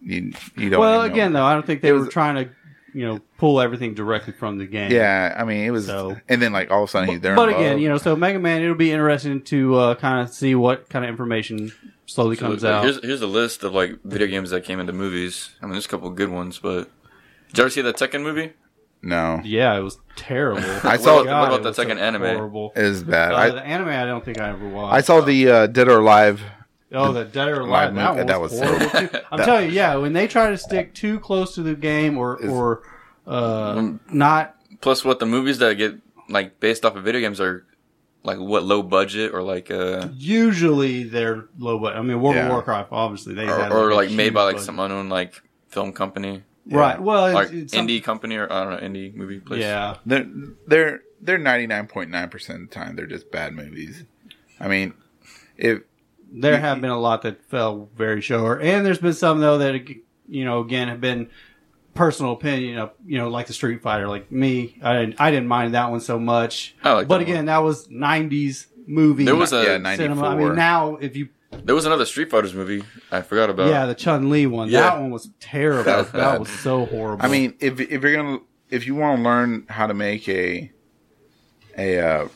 [0.00, 0.80] you, you don't.
[0.80, 2.50] Well, again, though, I don't think they It were was- trying to,
[2.94, 4.90] you know, pull everything directly from the game.
[4.92, 7.34] Yeah, I mean, it was, So- and then like all of a sudden he's there.
[7.36, 10.54] But again, you know, so Mega Man, it'll be interesting to uh, kind of see
[10.54, 11.72] what kind of information
[12.06, 12.84] slowly So, comes like, out.
[12.84, 15.50] Here's here's a list of like video games that came into movies.
[15.62, 16.90] I mean, there's a couple good ones, but
[17.48, 18.52] did you ever see that Tekken movie?
[19.02, 20.60] no, Yeah, it was terrible.
[20.84, 22.22] I saw- What about- what about it the was second so anime?
[22.36, 22.72] Horrible.
[22.76, 23.32] it was bad.
[23.32, 24.94] Uh, I, the anime, I don't think I ever watched.
[24.94, 26.42] I saw the uh, Dead or Alive.
[26.92, 27.94] Oh, the Dead or Live Alive.
[27.94, 29.18] That, movie- one that was, was horrible terrible.
[29.18, 29.24] too.
[29.32, 32.36] I'm telling you, yeah, when they try to stick too close to the game or
[32.48, 32.82] or
[33.26, 33.98] uh, Mm.
[34.12, 35.96] not Plus, what the movies that get
[36.28, 37.64] like based off of video games are
[38.24, 41.98] like what low budget or like uh usually they're low budget.
[41.98, 42.46] I mean, World Yeah.
[42.46, 44.66] of Warcraft, obviously they or, had, or a like made by like budget.
[44.66, 47.00] some unknown like film company, right.
[47.00, 49.60] Well, like it's some- indie company or I don't know indie movie place.
[49.60, 50.26] Yeah, They're
[50.66, 54.04] they're they're ninety nine point nine percent of the time they're just bad movies.
[54.58, 54.94] I mean,
[55.56, 55.80] if
[56.32, 59.88] there have been a lot that fell very short, and there's been some though that
[60.28, 61.28] you know again have been
[61.94, 64.08] personal opinion of you know like the Street Fighter.
[64.08, 66.74] Like me, I didn't I didn't mind that one so much.
[66.84, 69.24] I like but that again, that was '90s movie.
[69.24, 70.22] There was a- yeah ninety cinema.
[70.28, 70.46] I four.
[70.48, 71.28] mean, now if you
[71.64, 73.68] There was another Street Fighters movie I forgot about.
[73.68, 74.82] yeah, the Chun Li one, Yeah.
[74.82, 75.84] that one was terrible.
[75.84, 76.38] That That was bad.
[76.40, 77.24] was, so horrible.
[77.24, 78.38] I mean, if if you're gonna
[78.70, 80.70] if you want to learn how to make a
[81.76, 82.28] a uh,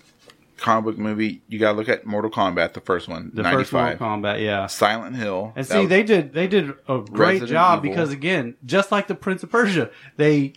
[0.64, 3.98] comic book movie, you gotta look at Mortal Kombat, the first one, The first Mortal.
[3.98, 4.66] Kombat, yeah.
[4.66, 5.52] Silent Hill.
[5.54, 7.90] And see, was- they did they did a great Resident job Evil.
[7.90, 10.54] because again, just like the Prince of Persia, they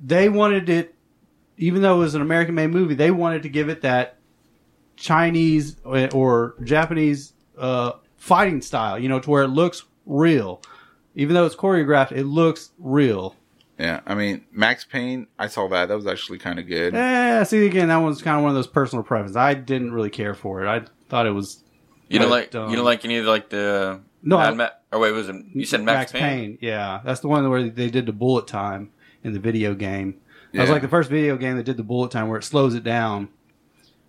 [0.00, 0.94] they wanted it,
[1.56, 4.18] even though it was an American made movie, they wanted to give it that
[4.96, 10.62] Chinese or, or Japanese uh, fighting style, you know, to where it looks real.
[11.16, 13.34] Even though it's choreographed, it looks real.
[13.78, 14.00] Yeah.
[14.06, 15.26] I mean, Max Payne.
[15.38, 15.86] I saw that.
[15.88, 16.92] That was actually kind of good.
[16.94, 17.42] Yeah.
[17.44, 19.36] see, again, that was kind of one of those personal preferences.
[19.36, 20.68] I didn't really care for it.
[20.68, 21.62] I thought it was
[22.08, 24.96] You don't like um, you don't like any of like the No, I- Mad Ma-
[24.96, 26.58] or wait was it you said Max, Payne?
[26.60, 28.90] Yeah, that's the one where they did the bullet time
[29.24, 30.16] in the video game.
[30.52, 32.74] That was like the first video game that did the bullet time where it slows
[32.74, 33.28] it down.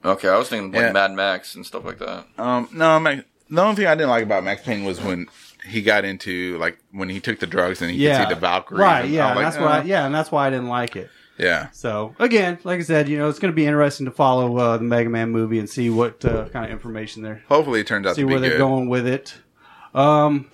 [0.03, 0.91] Okay, I was thinking like Yeah.
[0.91, 2.25] Mad Max and stuff like that.
[2.37, 5.27] Um, no, Max, the only thing I didn't like about Max Payne was when
[5.65, 8.39] he got into like when he took the drugs and he Yeah, could see the
[8.41, 8.79] Valkyries.
[8.81, 9.05] right?
[9.05, 9.79] and Yeah, I and like, that's why.
[9.79, 11.09] uh, Yeah, and that's why I didn't like it.
[11.37, 11.69] yeah.
[11.71, 14.77] So again, like I said, you know, it's going to be interesting to follow uh,
[14.77, 18.05] the Mega Man movie and see what uh, kind of information there, Hopefully, it turns
[18.05, 18.57] out see to be where they're good.
[18.59, 19.35] going with it.
[19.93, 20.49] Um,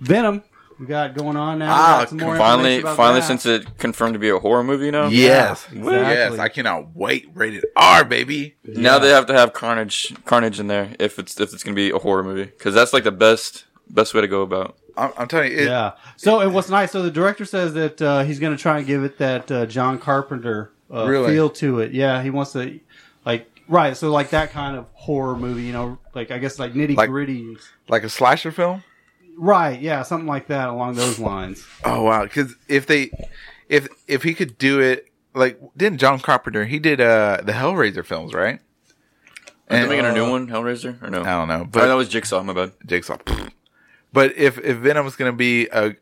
[0.00, 0.42] Venom,
[0.78, 1.72] we got going on now.
[1.72, 3.26] Ah, some more Finally, finally, that.
[3.26, 5.06] since it confirmed to be a horror movie now.
[5.08, 5.92] Yes, Yeah, exactly.
[6.14, 7.28] yes, I cannot wait.
[7.34, 8.56] Rated R, baby.
[8.64, 11.90] Now they have to have Carnage, Carnage in there if it's if it's gonna be
[11.90, 14.76] a horror movie because that's like the best best way to go about.
[14.96, 15.92] I'm, I'm telling you, it, Yeah.
[16.16, 18.86] So, and what's nice, so the director says that uh, he's going to try and
[18.86, 21.32] give it that uh, John Carpenter uh, Really?
[21.32, 21.92] feel to it.
[21.92, 22.78] Yeah, he wants to,
[23.24, 23.96] like, right.
[23.96, 27.10] So, like that kind of horror movie, you know, like I guess like nitty Like-
[27.10, 27.56] gritty.
[27.88, 28.84] like a slasher film.
[29.36, 29.80] Right.
[29.80, 31.66] Yeah, something like that along those lines.
[31.84, 32.22] Oh wow!
[32.22, 33.10] Because if they,
[33.68, 36.66] if if he could do it, like didn't John Carpenter?
[36.66, 38.60] He did uh the Hellraiser films, right?
[39.68, 41.22] Are they And- making a new uh, one, Hellraiser, or no?
[41.22, 42.44] I don't know, oh, that was Jigsaw.
[42.44, 42.74] My bad.
[42.86, 43.16] Jigsaw.
[44.14, 45.96] But if if Venom's gonna be a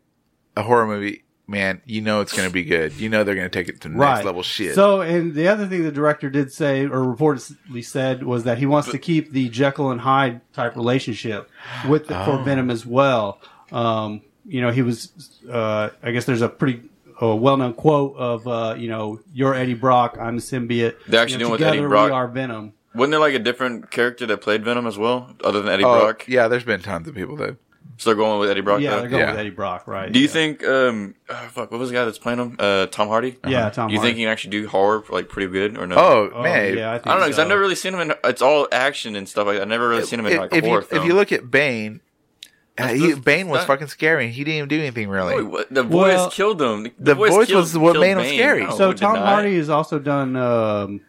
[0.57, 2.93] a horror movie, man, you know it's gonna be good.
[3.01, 4.15] You know they're gonna take it to the Right.
[4.17, 4.75] next level shit.
[4.75, 8.67] So, and the other thing the director did say, or reportedly said, was that he
[8.67, 11.51] wants to keep the Jekyll and Hyde type relationship
[11.89, 12.43] with the, for Oh.
[12.45, 13.41] Venom as well.
[13.73, 15.41] Um, you know, he was.
[15.51, 16.83] Uh, I guess there's a pretty
[17.23, 21.45] uh, well-known quote of, uh, you know, "You're Eddie Brock, I'm the symbiote." They're actually
[21.45, 22.07] You know, doing with Eddie Brock.
[22.09, 22.73] We are Venom.
[22.95, 25.99] Wasn't there like a different character that played Venom as well, other than Eddie oh,
[26.01, 26.29] Brock?
[26.29, 27.57] yeah, there's been tons of people that.
[28.03, 28.81] So they're going with Eddie Brock.
[28.81, 29.01] yeah, though?
[29.03, 29.31] they're going Yeah.
[29.31, 30.11] with Eddie Brock, right?
[30.11, 30.33] Do you yeah.
[30.33, 30.65] think?
[30.65, 32.57] um uh, Fuck, what was the guy that's playing him?
[32.59, 33.37] Uh, Tom Hardy.
[33.47, 33.89] Yeah, Tom.
[33.89, 34.09] Do you Hardy.
[34.11, 35.95] think he can actually do horror like pretty good or no?
[35.97, 37.43] Oh, Oh, man, yeah, I, think I don't know because so.
[37.43, 38.15] I've never really seen him in.
[38.25, 39.61] It's all action and stuff like.
[39.61, 41.03] I've never really seen him in if, like if a horror you film.
[41.03, 42.01] if you look at Bane,
[42.43, 42.49] uh,
[42.87, 44.25] That's- he, that's- Bane was that- fucking scary.
[44.25, 45.37] and He didn't even do anything really.
[45.37, 45.73] Wait, what?
[45.73, 46.91] the voice Well, killed him.
[46.99, 48.65] the voice was what made him scary.
[48.65, 49.27] No, So it did Tom not.
[49.27, 51.01] Hardy has also done um,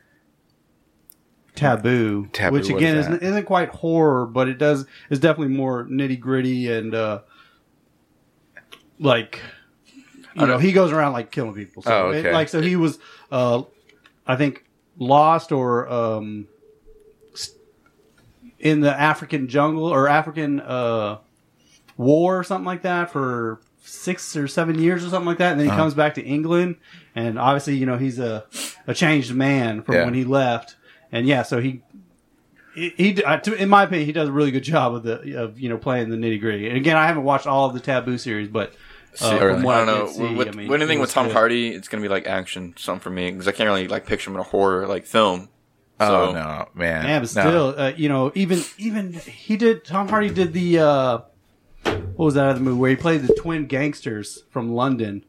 [1.56, 5.86] Taboo, Taboo, which again is isn't, isn't quite horror, but it does is definitely more
[5.86, 7.22] nitty gritty and uh,
[9.00, 9.40] like
[10.36, 11.84] you know he goes around like killing people.
[11.84, 12.34] So Oh, it- okay.
[12.34, 13.00] like so he was
[13.32, 13.64] uh,
[14.26, 14.66] I think
[14.98, 16.48] lost or um,
[17.34, 17.52] s-
[18.60, 21.20] in the African jungle or African uh,
[21.98, 25.60] war or something like that for six or seven years or something like that, and
[25.60, 25.82] then he Uh-huh.
[25.82, 26.78] comes back to England,
[27.16, 28.46] and obviously you know he's a
[28.88, 30.06] a changed man from Yeah.
[30.06, 30.76] when he left,
[31.14, 31.82] and yeah, so he.
[32.76, 35.40] He, he uh, to- in my opinion, he does a really good job of the
[35.44, 36.68] of you know playing the nitty gritty.
[36.68, 38.74] And again, I haven't watched all of the Taboo series, but
[39.22, 40.08] uh, See, from what I don't I know.
[40.08, 41.34] see, with, I mean, with anything with Tom good.
[41.34, 44.32] Hardy, it's gonna be like action, something for me because I can't really like picture
[44.32, 45.50] him in a horror like film.
[46.00, 47.42] oh no, man, Yeah, but No.
[47.44, 49.86] still, uh, you know, even even he did.
[49.86, 51.20] Tom Hardy did the uh,
[51.84, 55.26] what was that other movie where he played the twin gangsters from London?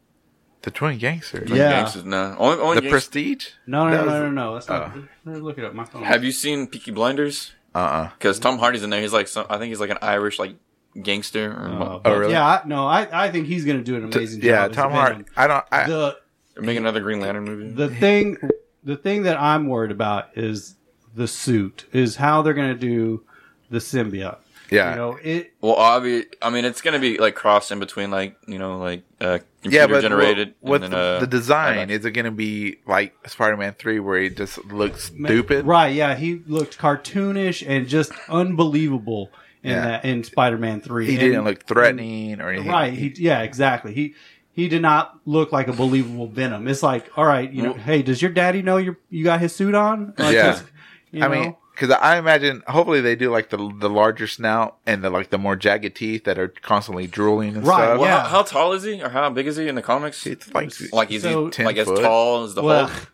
[0.65, 1.71] The Twin Gangsters, Twin Yeah.
[1.71, 2.35] Gangsters, no.
[2.39, 3.47] Only, only the Gangsters- Prestige.
[3.67, 4.55] No, no, That no, no, no, no.
[4.55, 4.93] That's not.
[4.97, 5.05] Oh.
[5.25, 5.75] let me look it up.
[5.75, 6.03] My phone.
[6.03, 7.53] Have you seen Peaky Blinders?
[7.75, 9.01] Uh uh Because Tom Hardy's in there.
[9.01, 10.55] He's like, some, I think he's like an Irish like
[11.03, 11.51] gangster.
[11.53, 12.33] Or, Uh, Oh, really?
[12.33, 14.47] Yeah, I, no, I, I think he's going to do an amazing job.
[14.49, 15.25] Yeah, Tom Hardy.
[15.37, 15.65] I don't.
[15.73, 16.17] I, The
[16.55, 17.71] They're making another Green Lantern movie.
[17.71, 18.39] the thing,
[18.85, 20.77] the thing that I'm worried about is
[21.15, 21.87] the suit.
[21.93, 23.25] Is how they're going to do
[23.71, 24.37] the symbiote.
[24.71, 25.53] yeah, You know, it.
[25.61, 29.03] well, obvi- I mean, it's gonna be like cross in between, like you know, like
[29.21, 30.55] uh, computer yeah, but generated.
[30.61, 34.21] With and then, uh, the design, is it going to be like Spider-Man Three, where
[34.21, 35.65] he just looks stupid?
[35.67, 39.31] Right, yeah, he looked cartoonish and just unbelievable
[39.63, 39.81] in Yeah.
[39.83, 41.07] that in Spider-Man 3.
[41.07, 42.71] He And- didn't look threatening or anything.
[42.71, 43.95] Right, he yeah, exactly.
[43.95, 44.15] He
[44.53, 46.69] he did not look like a believable Venom.
[46.69, 49.41] It's like, all right, you know, Well- hey, does your daddy know you you got
[49.41, 50.15] his suit on?
[50.19, 50.53] Like, Yeah.
[50.53, 50.65] just,
[51.11, 55.03] you I mean, because I imagine hopefully they do like the the larger snout and
[55.03, 57.99] the like the more jagged teeth that are constantly drooling and Right, stuff.
[58.01, 58.23] Well, yeah.
[58.23, 60.27] how, how tall is he, or how big is he in the comics?
[60.27, 63.11] It's like Like he's So- he, 10 like as tall as the well, Hulk.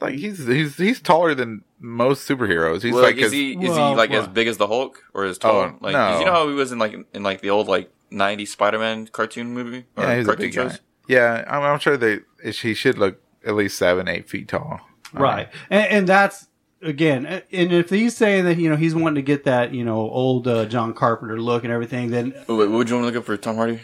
[0.00, 2.82] like he's he's he's taller than most superheroes.
[2.82, 4.56] He's Well, like like, is as- he is Well, he like well- as big as
[4.58, 5.54] the Hulk or as tall?
[5.56, 5.98] Oh, like, no.
[5.98, 9.06] 'cause you know how he was in like in like the old like '90s Spider-Man
[9.08, 10.76] cartoon movie or yeah, he's a cartoon big guy.
[11.08, 14.80] Yeah, I'm, I'm sure they he should look at least seven eight feet tall.
[15.12, 15.48] right.
[15.70, 16.46] And, and that's
[16.82, 19.84] again, uh, and if he's saying that you know he's wanting to get that you
[19.84, 23.06] know old uh, John Carpenter look and everything, then Wait, what would you want to
[23.06, 23.80] look up for Tom Hardy?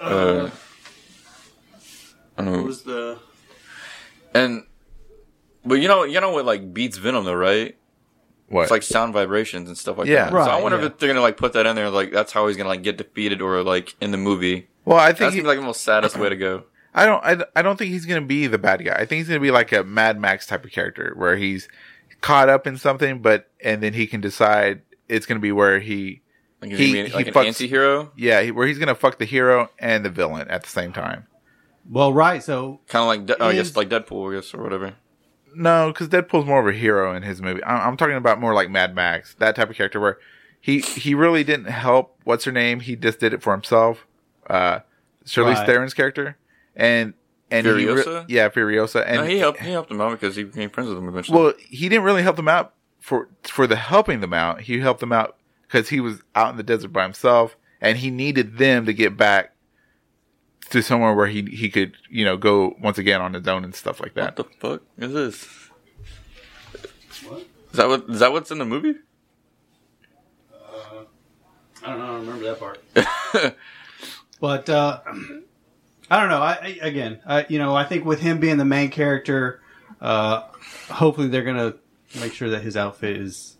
[0.00, 0.50] Uh,
[2.36, 2.62] I don't know.
[2.62, 3.18] was the
[4.34, 4.64] And
[5.64, 7.76] but you know, you know what like beats Venom though, right?
[8.48, 8.62] What?
[8.62, 10.24] It's like sound vibrations and stuff like Yeah.
[10.30, 10.44] that.
[10.44, 10.86] so I wonder yeah.
[10.86, 12.98] if they're gonna like put that in there, like that's how he's gonna like get
[12.98, 14.68] defeated or like in the movie.
[14.84, 16.64] well, I think That's he- like the most saddest way to go.
[16.96, 17.24] I don't.
[17.24, 18.92] I, I don't think he's gonna be the bad guy.
[18.94, 21.68] I think he's gonna be like a Mad Max type of character where he's
[22.24, 26.22] caught up in something, but and then he can decide it's gonna be where he,
[26.62, 29.26] Like, He- gonna he like an fucks- anti-hero, yeah, he- where he's gonna fuck the
[29.26, 31.26] hero and the villain at the same time.
[31.90, 32.42] well, right.
[32.42, 34.94] So kind of like De- oh, I guess like Deadpool, I guess, or whatever.
[35.54, 37.62] No, because Deadpool's more of a hero in his movie.
[37.64, 40.18] I'm, I'm talking about more like Mad Max, that type of character where
[40.60, 42.16] he he really didn't help.
[42.24, 42.80] What's her name?
[42.80, 44.06] He just did it for himself.
[44.48, 44.80] Uh,
[45.26, 45.66] Charlize Right.
[45.66, 46.38] Theron's character,
[46.74, 47.12] and
[47.50, 49.60] and he re- yeah, Furiosa, and no, he helped.
[49.60, 51.38] He helped him out because he became friends with him eventually.
[51.38, 54.62] Well, he didn't really help them out for for the helping them out.
[54.62, 58.10] He helped them out because he was out in the desert by himself, and he
[58.10, 59.54] needed them to get back
[60.70, 63.74] to somewhere where he he could you know go once again on his own and
[63.74, 64.36] stuff like that.
[64.38, 65.48] what the fuck is this?
[67.72, 68.08] Is that what?
[68.08, 68.94] Is that what's in the movie?
[71.84, 72.04] I don't know.
[72.04, 73.56] I don't remember that part.
[74.40, 75.00] but uh,
[76.10, 76.42] I don't know.
[76.42, 79.60] I, I again, I, you know, I think with him being the main character,
[80.00, 80.42] uh,
[80.90, 81.74] hopefully they're gonna
[82.20, 83.56] make sure that his outfit is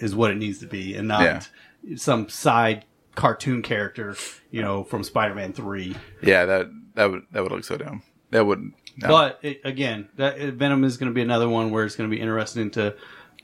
[0.00, 1.96] is what it needs to be, and not Yeah.
[1.96, 4.16] some side cartoon character,
[4.50, 5.96] you know, from Spider-Man Three.
[6.22, 8.02] Yeah, that that would that would look so dumb.
[8.30, 8.72] That would.
[9.00, 9.08] No.
[9.08, 12.14] But it, again, that Venom is going to be another one where it's going to
[12.14, 12.96] be interesting to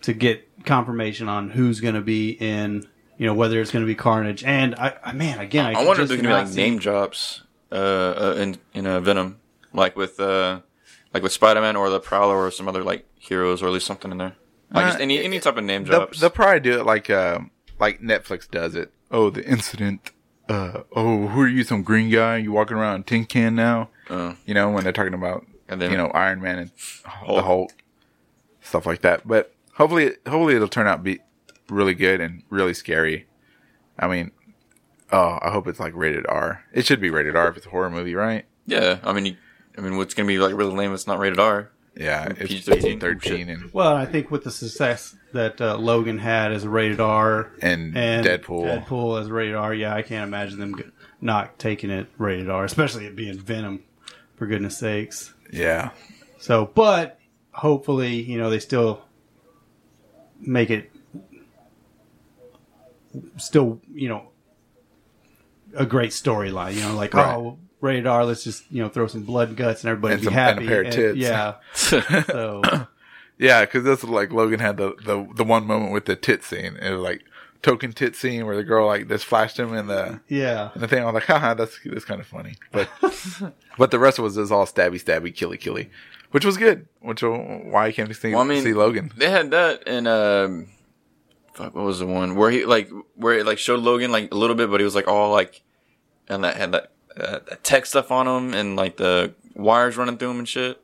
[0.03, 2.87] to get confirmation on who's going to be in.
[3.17, 5.85] You know whether it's going to be Carnage, and I, I man, again, I, I
[5.85, 9.39] wonder if there's gonna be like see- name drops uh, uh in in uh, Venom,
[9.73, 10.61] like with uh
[11.13, 13.87] like with Spider Man or the Prowler or some other like heroes or at least
[13.87, 14.37] something in there.
[14.71, 16.21] Like Uh, just any any type of name they'll, drops.
[16.21, 17.41] they'll probably do it like uh,
[17.79, 18.93] like Netflix does it.
[19.11, 20.11] Oh, the incident.
[20.49, 21.65] Uh, oh, who are you?
[21.65, 22.37] Some green guy?
[22.37, 23.89] You walking around in tin can now?
[24.11, 26.71] Uh, You know when they're talking about and then you know Iron Man and
[27.27, 27.73] the Hulk,
[28.61, 29.27] stuff like that.
[29.27, 31.21] But hopefully, hopefully it'll turn out be
[31.69, 33.27] really good and really scary.
[33.99, 34.33] I mean,
[35.13, 36.65] oh, I hope it's like rated R.
[36.73, 38.45] It should be rated R if it's a horror movie, right?
[38.67, 39.37] yeah, I mean, you,
[39.77, 40.91] I mean, what's gonna be like really lame?
[40.91, 41.71] if It's not rated R.
[41.97, 42.83] Yeah, it's PG-13?
[42.83, 46.69] PG thirteen and Well, I think with the success that uh, Logan had as a
[46.69, 48.85] rated R and, and Deadpool.
[48.85, 53.07] Deadpool as rated R, yeah, I can't imagine them not taking it rated R, especially
[53.07, 53.85] it being Venom,
[54.35, 55.35] for goodness sakes.
[55.53, 55.91] Yeah,
[56.41, 57.21] So, but
[57.53, 59.05] hopefully, you know, they still
[60.41, 60.91] make it
[63.37, 64.29] still, you know,
[65.77, 66.75] a great storyline.
[66.75, 67.35] You know, like Right.
[67.37, 68.25] oh, rated R.
[68.25, 70.41] Let's just you know throw some blood and guts and everybody And be some- and
[70.41, 70.67] a happy.
[70.67, 71.19] pair of tits.
[71.19, 71.55] yeah.
[71.75, 72.87] So
[73.39, 76.45] yeah, because this is like Logan had the, the the one moment with the tit
[76.45, 76.77] scene.
[76.77, 77.23] It was like
[77.63, 80.71] token tit scene where the girl like just flashed him in the yeah.
[80.75, 82.55] And the thing I was like, haha, that's that's kind of funny.
[82.73, 82.89] But
[83.79, 85.91] but the rest was just all stabby, stabby, killy, killy,
[86.31, 86.87] which was good.
[87.01, 89.13] Which uh, why I came to see, Well, I mean, see Logan.
[89.17, 90.69] They had that in um,
[91.55, 94.37] fuck, what was the one where he like where it like showed Logan like a
[94.37, 95.63] little bit, but he was like all like,
[96.29, 100.19] and that had that, uh, that tech stuff on him and like the wires running
[100.19, 100.81] through him and shit.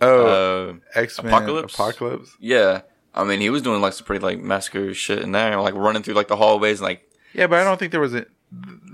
[0.00, 1.74] Oh, Uh, X Men Apocalypse?
[1.74, 2.36] Apocalypse.
[2.40, 2.80] yeah,
[3.14, 6.02] I mean he was doing like some pretty like massacre shit in there, like running
[6.02, 8.26] through like the hallways and like Yeah, but I don't think there was a.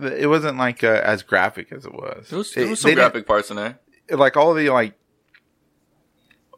[0.01, 2.29] It wasn't like uh, as graphic as it was.
[2.29, 3.79] there was, It- there was some graphic parts in there.
[4.11, 4.95] like all the like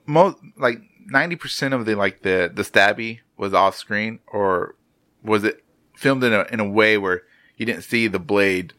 [0.07, 0.81] most like
[1.11, 4.75] ninety percent of the like the the stabby was off screen or
[5.23, 5.65] was it
[5.97, 7.23] filmed in a in a way where
[7.57, 8.73] you didn't see the blade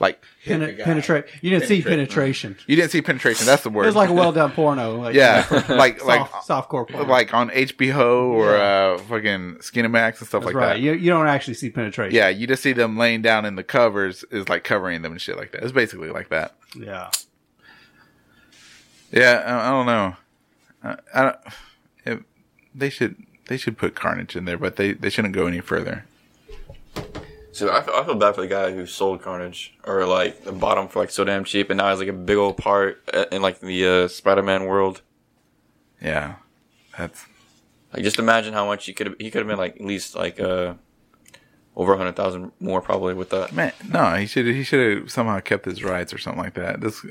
[0.00, 1.24] like hit Pen- penetrate.
[1.40, 2.56] You didn't see penetration.
[2.66, 3.46] You didn't see penetration.
[3.46, 3.86] That's the It word.
[3.86, 4.96] was like a well done porno.
[5.00, 7.06] Like, yeah, like like soft, softcore porno.
[7.08, 10.66] like on HBO or uh fucking Skinemax and stuff That's like right.
[10.74, 10.80] that.
[10.80, 12.14] You, you don't actually see penetration.
[12.14, 15.20] Yeah, you just see them laying down in the covers is like covering them and
[15.20, 15.62] shit like that.
[15.62, 16.56] It's basically like that.
[16.76, 17.10] Yeah.
[19.12, 20.16] Yeah, I, I don't know.
[20.82, 21.52] I, I don't, it,
[22.74, 26.04] they should they should put Carnage in there, but they, they shouldn't go any further.
[27.52, 30.76] So I feel, I feel bad for the guy who sold Carnage or like bought
[30.76, 33.26] him for like so damn cheap, and now he's like a big old part uh,
[33.30, 35.02] in like the uh, Spider-Man world.
[36.02, 36.36] Yeah,
[36.98, 37.24] that's
[37.92, 40.40] Like just imagine how much he could he could have been like at least like
[40.40, 40.74] uh
[41.76, 43.52] over a hundred thousand more probably with that.
[43.52, 43.72] man.
[43.88, 46.80] No, he should he should have somehow kept his rights or something like that.
[46.80, 47.04] This,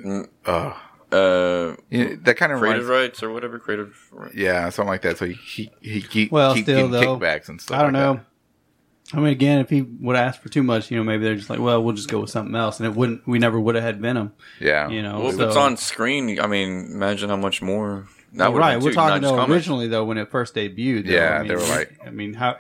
[0.46, 0.74] uh,
[1.14, 3.96] Uh, you that kind of creative reminds, rights or whatever creative.
[4.34, 5.18] yeah, something like that.
[5.18, 7.78] So he he he keep, Well, keep still, though, kickbacks and stuff.
[7.78, 8.14] I don't like know.
[8.16, 8.26] that.
[9.16, 11.50] I mean, again, if he would ask for too much, you know, maybe they're just
[11.50, 13.28] like, well, we'll just go with something else, and it wouldn't.
[13.28, 14.34] We never would have had Venom.
[14.60, 18.48] Yeah, You know, Well, if it's on screen, I mean, imagine how much more That
[18.52, 18.82] would've right.
[18.82, 21.06] We're too, talking though originally though when it first debuted.
[21.06, 22.58] though, Yeah, I mean, they were like- I mean, how?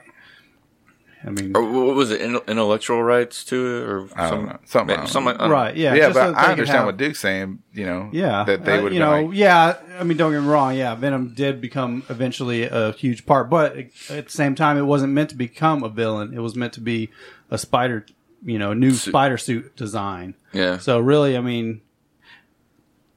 [1.25, 2.19] I mean, Or what was it?
[2.21, 4.59] Intellectual rights to it, or I don't some- know.
[4.65, 5.53] Something, I don't something like- I don't know.
[5.55, 5.75] right?
[5.77, 7.59] Yeah, Yeah, just so but I understand have- what Duke's saying.
[7.73, 9.75] You know, Yeah, that they uh, would you know, like, yeah.
[9.99, 10.75] I mean, don't get me wrong.
[10.75, 13.75] Yeah, Venom did become eventually a huge part, but
[14.09, 16.33] at the same time, it wasn't meant to become a villain.
[16.33, 17.09] It was meant to be
[17.49, 18.05] a spider,
[18.43, 19.12] you know, new Suit.
[19.12, 20.36] spider suit design.
[20.51, 20.77] Yeah.
[20.77, 21.81] So really, I mean,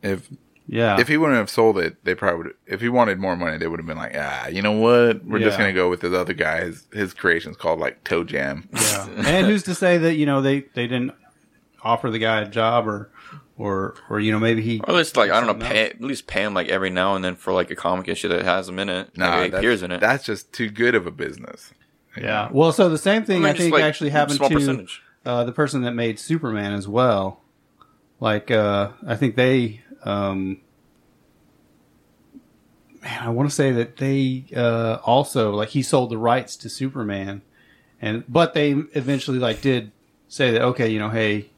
[0.03, 0.29] if
[0.69, 2.55] yeah, if he wouldn't have sold it, they probably would.
[2.67, 5.25] If he wanted more money, they would have been like, ah, you know what?
[5.25, 6.65] We're just gonna go with this other guy.
[6.65, 8.69] His his creation's called like Toe Jam.
[8.73, 9.09] yeah.
[9.27, 11.13] and who's to say that you know they they didn't
[11.83, 13.11] offer the guy a job or
[13.59, 16.01] or or you know maybe he Or at least like I don't know, pay, at
[16.01, 18.69] least pay him like every now and then for like a comic issue that has
[18.69, 19.17] him in it.
[19.17, 20.01] Nah, like, appears in it.
[20.01, 21.73] that's just too good of a business.
[22.21, 22.49] yeah.
[22.53, 24.87] Well, so the same I thing mean, I, think like, actually happened to
[25.25, 27.41] uh, the person that made Superman as well.
[28.21, 30.61] Like, uh, I think they, um,
[33.03, 36.69] man, I want to say that they uh, also like he sold the rights to
[36.69, 37.43] Superman,
[38.01, 39.93] and but they eventually like did
[40.29, 41.51] say that okay, you know, hey,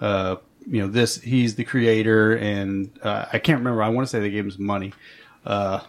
[0.00, 3.82] uh, you know, this he's the creator, and uh, I can't remember.
[3.82, 4.92] I want to say they gave him some money.
[5.44, 5.80] Uh,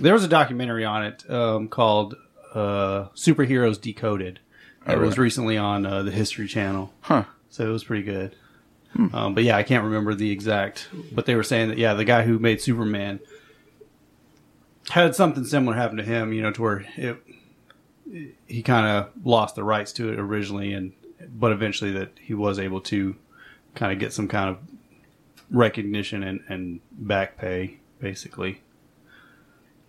[0.00, 2.14] there was a documentary on it um, called
[2.54, 4.40] uh, "Superheroes Decoded."
[4.86, 6.92] That Oh, was recently on uh, the History Channel.
[7.02, 7.24] Huh.
[7.50, 8.34] So it was pretty good.
[8.98, 10.88] Um, but yeah, I can't remember the exact.
[11.12, 13.20] But they were saying that yeah, the guy who made Superman
[14.90, 16.32] had something similar happen to him.
[16.32, 17.22] You know, to where it,
[18.46, 20.92] he kind of lost the rights to it originally, and
[21.28, 23.16] but eventually that he was able to
[23.74, 24.58] kind of get some kind of
[25.50, 28.60] recognition and, and back pay, basically.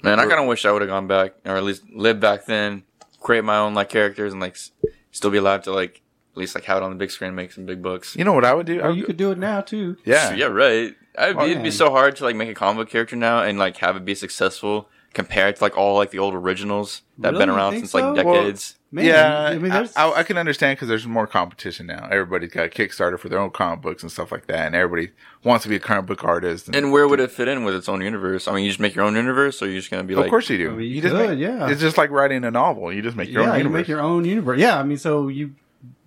[0.04, 2.46] Man, I kind of wish I would have gone back, or at least lived back
[2.46, 2.84] then,
[3.20, 4.72] create my own like characters, and like s-
[5.12, 6.02] still be alive to like
[6.32, 8.16] at least like have it on the big screen, and make some big books.
[8.16, 8.82] You know what I would do?
[8.82, 9.98] I would, you could do it now too.
[10.06, 10.96] yeah, yeah, right.
[11.18, 11.64] I'd, Oh, it'd yeah.
[11.64, 14.06] be so hard to like make a comic book character now and like have it
[14.06, 17.58] be successful compared to like all like the old originals that have been Really?
[17.60, 18.16] You around think since like so?
[18.16, 18.76] decades.
[18.94, 22.10] Man, yeah, I mean, there's I, I can understand because there's more competition now.
[22.12, 25.14] Everybody's got a Kickstarter for their own comic books and stuff like that, and everybody
[25.46, 26.68] wants to be a comic book artist.
[26.74, 28.50] and where would it fit in with its own universe?
[28.50, 30.30] I mean, you just make your own universe, or you're just gonna be like, of
[30.30, 30.72] course you do.
[30.72, 31.70] I mean, you just could, make, yeah.
[31.70, 32.92] It's just like writing a novel.
[32.92, 33.80] You just make your yeah, own you universe.
[33.80, 34.60] make your own universe.
[34.60, 35.56] Yeah, I mean, so you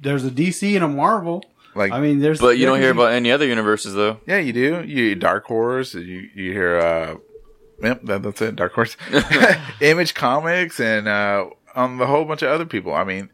[0.01, 1.43] there's a DC and a Marvel.
[1.75, 4.21] like, I mean, there's but you don't hear about any other universes though.
[4.27, 4.83] yeah, you do.
[4.85, 5.95] You Dark Horse.
[5.95, 6.79] You you hear.
[6.79, 7.17] uh
[7.83, 8.55] Yep, that, that's it.
[8.57, 8.97] Dark Horse,
[9.81, 12.95] Image Comics, and uh um a whole bunch of other people.
[12.95, 13.31] I mean,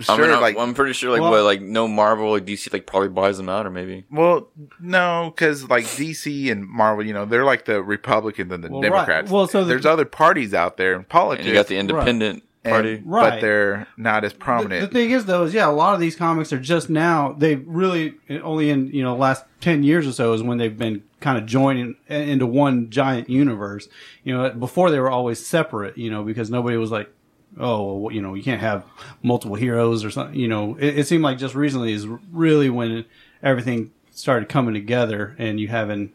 [0.00, 2.38] sure, I mean, I'm, like I'm pretty sure like Well- what like no Marvel or
[2.40, 4.04] DC like probably buys them out or maybe.
[4.10, 8.68] Well, no, because like DC and Marvel, you know, they're like the Republicans and the
[8.70, 8.90] Well, right.
[8.90, 9.30] Democrats.
[9.30, 12.34] Well, so the- there's other parties out there in politics, And you got the independent
[12.34, 13.02] and- party.
[13.04, 13.30] Right.
[13.30, 14.80] but they're not as prominent.
[14.80, 17.32] the thing is, though, is yeah, a lot of these comics are just now.
[17.32, 21.02] They really only in you know last ten years or so is when they've been
[21.20, 23.88] kind of joining into one giant universe.
[24.24, 25.98] You know, before they were always separate.
[25.98, 27.10] You know, because nobody was like,
[27.58, 28.84] oh, well, you know, you can't have
[29.22, 30.38] multiple heroes or something.
[30.38, 33.04] You know, it, it seemed like just recently is really when
[33.42, 36.12] everything started coming together, and you having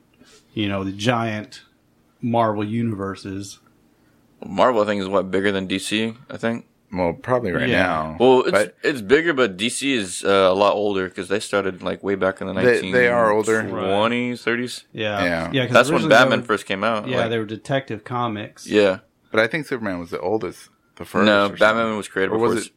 [0.53, 1.61] you know the giant
[2.21, 3.59] Marvel universes.
[4.45, 6.15] Marvel, I think, is what bigger than DC.
[6.29, 6.65] I think.
[6.91, 7.83] well, probably right Yeah.
[7.83, 8.17] now.
[8.19, 11.81] Well, it's but it's bigger, but DC is uh, a lot older because they started
[11.81, 12.91] like way back in the They- nineteen.
[12.93, 13.63] they are older.
[13.67, 14.83] twenties, thirties.
[14.93, 15.49] Yeah, Yeah.
[15.51, 15.65] yeah.
[15.65, 17.07] 'cause That's when originally they Batman were- first came out.
[17.07, 18.67] Yeah, like- they were Detective Comics.
[18.67, 18.99] yeah.
[19.31, 21.25] but I think Superman was the oldest, the first.
[21.25, 21.57] No, or something.
[21.59, 22.73] Batman was created Or before was it?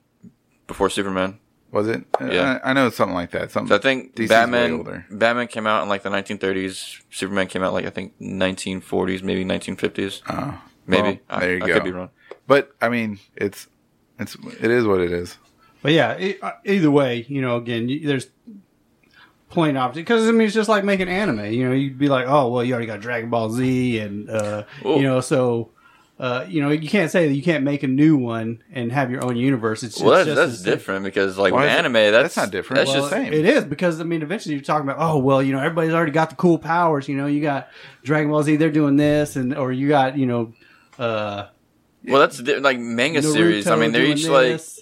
[0.66, 1.38] before Superman.
[1.70, 2.05] Was it?
[2.22, 2.61] Yeah.
[2.64, 3.50] I, I know it's something like that.
[3.50, 3.68] Something.
[3.68, 5.05] So I think DC's way Batman older.
[5.11, 7.02] Batman came out in like the 1930s.
[7.11, 10.22] Superman came out like I think 1940s, maybe 1950s.
[10.31, 11.75] Oh, Maybe well, I, there you I go.
[11.75, 12.11] could be wrong.
[12.46, 13.66] But I mean, it's
[14.18, 15.37] it's it is what it is.
[15.83, 18.27] But yeah, it, uh, either way, you know, again, you, there's
[19.49, 21.46] plain opposite because I mean, it's just like making anime.
[21.46, 24.64] You know, you'd be like, oh, well, you already got Dragon Ball Z, and uh,
[24.85, 25.70] Well- you know, so.
[26.18, 29.11] Uh, you know, you can't say that you can't make a new one and have
[29.11, 29.83] your own universe.
[29.83, 30.72] It's, Well, it's that's, just that's as simple.
[30.72, 32.79] different because like Why with anime, that's, that's not different.
[32.79, 33.35] That's Well, just same.
[33.35, 36.13] It is because I mean, eventually you're talking about, oh well, you know, everybody's already
[36.13, 37.06] got the cool powers.
[37.06, 37.69] You know, you got
[38.02, 40.54] Dragon Ball Z, they're doing this, and or you got you know,
[40.99, 41.47] uh,
[42.05, 43.67] well, that's di- like manga series.
[43.67, 44.81] I mean, they're doing each like this.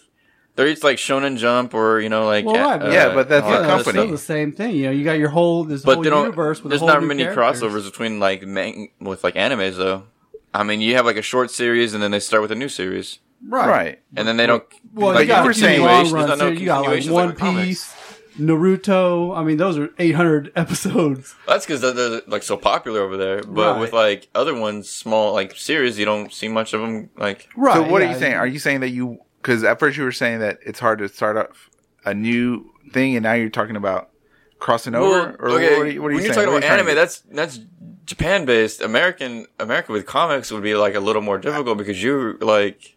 [0.57, 3.45] they're each like Shonen Jump or you know like Well, right, uh, Yeah, but that's
[3.45, 4.03] all the that Yeah, kind it's company.
[4.05, 4.77] still the same thing.
[4.77, 7.09] You know, you got your whole this But whole universe with there's whole not new
[7.09, 7.63] many characters.
[7.63, 10.05] crossovers between like man, with like animes though.
[10.53, 12.69] I mean, you have like a short series and then they start with a new
[12.69, 13.69] series, right?
[13.69, 13.99] Right.
[14.17, 14.63] and then they don't.
[14.93, 16.61] Well, like, you got you were saying- long continuations, runs there's no here.
[16.61, 17.94] You got like continuations One with comics.
[18.37, 19.37] Piece, Naruto.
[19.37, 21.35] I mean, those are 800 episodes.
[21.47, 23.43] That's because they're, they're like so popular over there.
[23.43, 23.81] But Right.
[23.81, 27.11] with like other ones, small like series, you don't see much of them.
[27.17, 27.75] Like Right.
[27.75, 28.09] So what yeah.
[28.09, 28.35] are you saying?
[28.35, 31.09] Are you saying that you because at first you were saying that it's hard to
[31.09, 31.69] start off
[32.05, 34.11] a new thing, and now you're talking about
[34.59, 35.09] crossing over?
[35.09, 36.35] Well, or okay, what are you, what are you when you're saying?
[36.35, 37.61] talking What about you trying anime, to- that's that's
[38.07, 42.37] Japan based American America with comics would be like a little more difficult because you're
[42.39, 42.97] like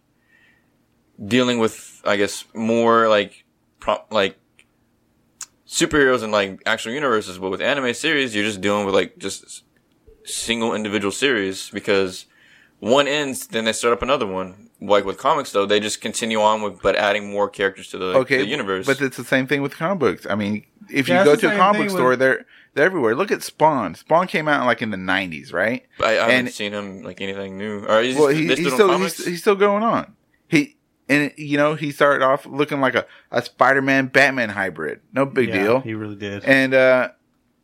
[1.26, 3.46] dealing with I guess more like
[3.80, 4.38] pro- like
[5.68, 9.64] superheroes and like actual universes, but with anime series you're just dealing with like just
[10.24, 12.26] single individual series because
[12.80, 14.70] one ends, then they start up another one.
[14.80, 18.06] Like with comics though, they just continue on with but adding more characters to the,
[18.20, 18.86] okay, the universe.
[18.86, 20.28] But it's the same thing with comic books.
[20.30, 22.46] I mean, if Yeah, you go to a comic book store, with- they're
[22.76, 23.16] they're everywhere.
[23.16, 23.96] Look at Spawn.
[23.96, 25.84] Spawn came out like in the '90s, right?
[26.00, 27.80] I, I haven't and- seen him like anything new.
[27.86, 30.14] Or is well, he, he, he's still he's, he's still going on.
[30.48, 30.77] He
[31.10, 35.02] and you know he started off looking like a, a Spider-Man Batman hybrid.
[35.14, 35.80] No big Yeah, deal.
[35.82, 36.44] He really did.
[36.44, 37.10] And uh,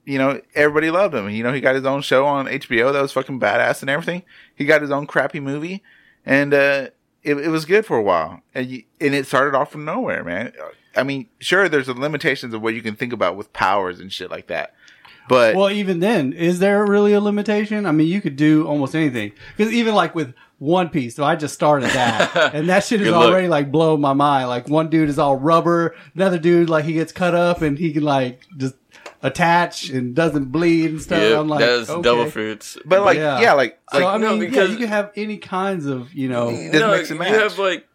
[0.06, 1.30] you know everybody loved him.
[1.30, 4.24] You know he got his own show on HBO that was fucking badass and everything.
[4.56, 5.84] He got his own crappy movie,
[6.26, 6.88] and uh,
[7.24, 8.42] it, it was good for a while.
[8.54, 10.54] And you, and it started off from nowhere, man.
[10.96, 14.12] I mean, sure, there's the limitations of what you can think about with powers and
[14.12, 14.74] shit like that.
[15.30, 17.86] But Well, even then, is there really a limitation?
[17.86, 19.32] I mean, you could do almost anything.
[19.56, 23.08] Because even like with One Piece, so I just started that, and that shit is
[23.08, 23.30] Good luck.
[23.30, 24.50] already like blowing my mind.
[24.50, 27.94] Like one dude is all rubber, another dude like he gets cut up and he
[27.94, 28.76] can like just
[29.22, 31.22] attach and doesn't bleed and stuff.
[31.22, 32.02] yeah, I'm like, that's okay.
[32.02, 32.78] double fruits.
[32.86, 33.54] but like yeah, Yeah.
[33.54, 36.50] like So like I no, because- yeah, you can have any kinds of you know.
[36.52, 37.88] No, mix and you have like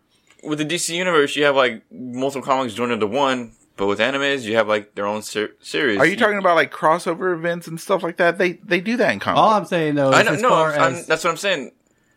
[0.42, 3.52] with the DC universe, you have like multiple comics joined into one.
[3.78, 5.98] But with animes, you have like their own ser- series.
[5.98, 8.36] Are you talking about like crossover events and stuff like that?
[8.36, 9.38] They they do that in comics.
[9.38, 11.36] All I'm saying though, is I know, as no, far I'm, as that's what I'm
[11.36, 11.70] saying.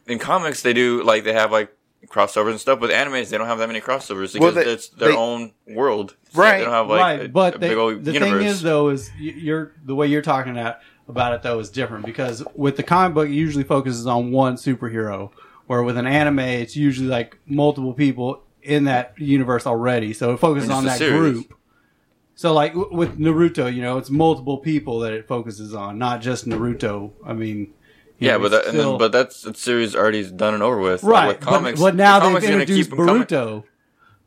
[0.08, 1.72] In comics, they do like they have like
[2.08, 2.80] crossovers and stuff.
[2.80, 5.52] With animes, they don't have that many crossovers because Well, they- it's their they- own
[5.68, 6.16] world.
[6.34, 8.40] Right, They don't have like right, a, but a they- big old the universe.
[8.40, 12.06] thing is though is you're the way you're talking at, about it though is different
[12.06, 15.30] because with the comic book it usually focuses on one superhero,
[15.68, 20.38] where with an anime it's usually like multiple people in that universe already, so it
[20.38, 21.34] focuses on that series.
[21.34, 21.54] group.
[22.36, 26.22] So like w- with Naruto, you know, it's multiple people that it focuses on, not
[26.22, 27.12] just Naruto.
[27.26, 27.74] I mean,
[28.20, 31.04] yeah, know, but that, and then, but that's that series already done and over with.
[31.04, 31.28] Like, right.
[31.30, 33.24] with comics, but, but now the they've comics are gonna introduced keep 'em coming.
[33.24, 33.64] Boruto.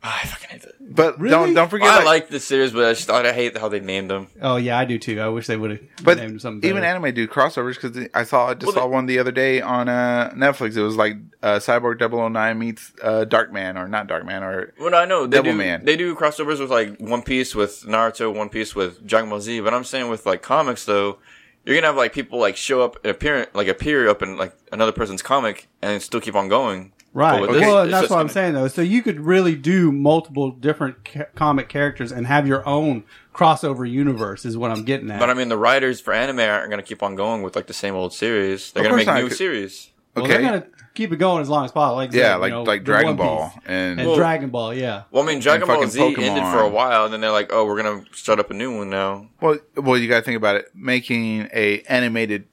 [0.06, 0.74] Ah, I fucking hate that.
[0.94, 1.30] but Really?
[1.30, 3.80] don't don't forget I like, like the series, but I just I hate how they
[3.80, 4.26] named them.
[4.42, 5.18] Oh yeah, I do too.
[5.18, 6.68] I wish they would have But named something.
[6.68, 6.96] even better.
[6.96, 9.62] anime do crossovers because I saw I just Well, saw they- one the other day
[9.62, 10.76] on uh, Netflix.
[10.76, 15.06] It was like uh, Cyborg 009 meets uh, Darkman or not Darkman or Well, I
[15.06, 15.48] know they do.
[15.50, 15.86] Devilman.
[15.86, 19.60] They do crossovers with like One Piece with Naruto, One Piece with Dragon Ball Z.
[19.60, 21.16] But I'm saying with like comics though,
[21.64, 24.54] you're gonna have like people like show up and appear like appear up in like
[24.70, 26.92] another person's comic and still keep on going.
[27.14, 27.38] Right.
[27.40, 27.58] But Okay.
[27.60, 28.66] this, Well, and that's just what I'm saying though.
[28.68, 33.88] So you could really do multiple different ca- comic characters and have your own crossover
[33.88, 34.44] universe.
[34.44, 35.20] Is what I'm getting at.
[35.20, 37.72] But I mean, the writers for anime aren't gonna keep on going with like the
[37.72, 38.72] same old series.
[38.72, 39.90] They're gonna make new new 'cause- series.
[40.16, 40.34] well, okay.
[40.34, 41.96] they're gonna keep it going as long as possible.
[41.96, 44.74] Like yeah you like know, like Dragon Ball and, and Well- Dragon Ball.
[44.74, 45.02] Yeah.
[45.12, 46.52] Well, I mean, Dragon Ball fucking Z ended Pokemon.
[46.52, 48.90] for a while, and then they're like, "Oh, we're gonna start up a new one
[48.90, 50.66] now." well well you got to think about it.
[50.74, 52.46] Making a animated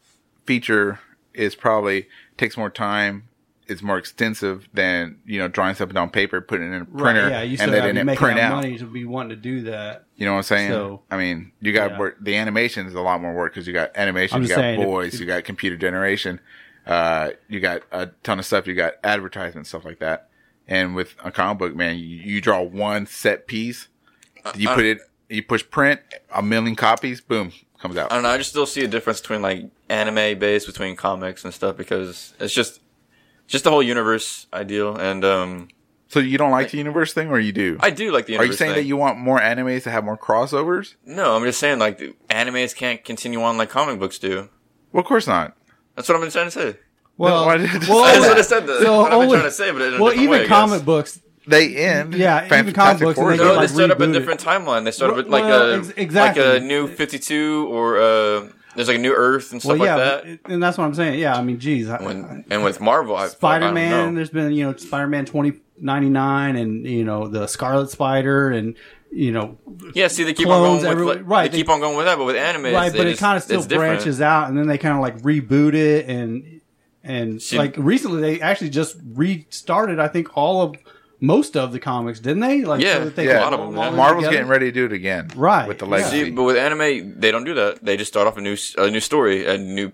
[0.46, 1.00] feature
[1.34, 2.08] is probably
[2.38, 3.24] takes more time.
[3.72, 7.24] It's more extensive than you know drawing something on paper, putting it in a printer,
[7.24, 7.32] Right.
[7.32, 7.42] Yeah.
[7.42, 8.56] You still and have to letting be it making print out out.
[8.58, 10.06] money to be wanting to do that.
[10.16, 10.70] You know what I'm saying?
[10.72, 12.00] So- I mean, you got Yeah.
[12.00, 12.18] work.
[12.22, 14.82] The animation is a lot more work because you got animation, I'm you got saying,
[14.82, 16.40] if- voice, you got computer generation,
[16.86, 18.68] uh, you got a ton of stuff.
[18.68, 20.30] You got advertisements, stuff like that.
[20.68, 23.88] And with a comic book, man, you, you draw one set piece,
[24.56, 25.00] you Uh, put it,
[25.30, 26.00] you push print,
[26.34, 28.12] a million copies, boom, comes out.
[28.12, 28.30] I don't know.
[28.30, 32.34] I just still see a difference between like anime based between comics and stuff because
[32.40, 32.80] it's just
[33.52, 34.96] just the whole universe ideal.
[34.98, 35.68] And um,
[36.08, 37.78] So you don't like the universe thing, or you do?
[37.80, 38.84] I do like the Are you saying thing.
[38.84, 40.96] that you want more animes to have more crossovers?
[41.06, 44.50] No, I'm just saying like the animes can't continue on like comic books do.
[44.92, 45.56] Well, of course not.
[45.96, 46.76] That's what I've been trying to say.
[47.18, 48.66] Well, why did it- well, That's what I said.
[48.68, 50.38] That, so what I've been only- trying to say, but in a well, even way,
[50.38, 50.48] I guess.
[50.50, 51.20] comic books.
[51.48, 52.14] They end.
[52.14, 54.40] Yeah, even comic books, and they is get, No, like, they start up a different
[54.44, 54.86] timeline.
[54.86, 56.44] They start up with like Well, a ex- exactly.
[56.44, 59.86] like a new Fifty Two or uh, there's like a new Earth and Well, stuff
[59.86, 60.44] yeah, like that.
[60.44, 61.20] but- and that's what I'm saying.
[61.20, 64.16] Yeah, I mean, geez, I- When, and with Marvel, I, I Spider Man.
[64.16, 68.50] There's been you know Spider Man twenty ninety nine, and you know the Scarlet Spider,
[68.52, 68.76] and
[69.12, 69.58] you know
[69.94, 72.06] Yeah, see, they keep clones on going with right, They, they- keep on going with
[72.06, 73.98] that, but with anime, right, but it kind of still it's different.
[74.00, 76.62] branches out, and then they kind of like reboot it, and
[77.04, 80.00] and See- like recently they actually just restarted.
[80.00, 80.76] I think all of
[81.22, 82.64] most of the comics, didn't they?
[82.66, 83.90] Like Yeah, that they yeah, a lot of them, roll yeah.
[83.92, 84.32] Marvel's together?
[84.38, 85.92] getting ready to do it again, Right, With the yeah.
[85.92, 86.24] legacy.
[86.26, 87.84] See, but with anime, they don't do that.
[87.86, 89.92] They just start off a new a new story and new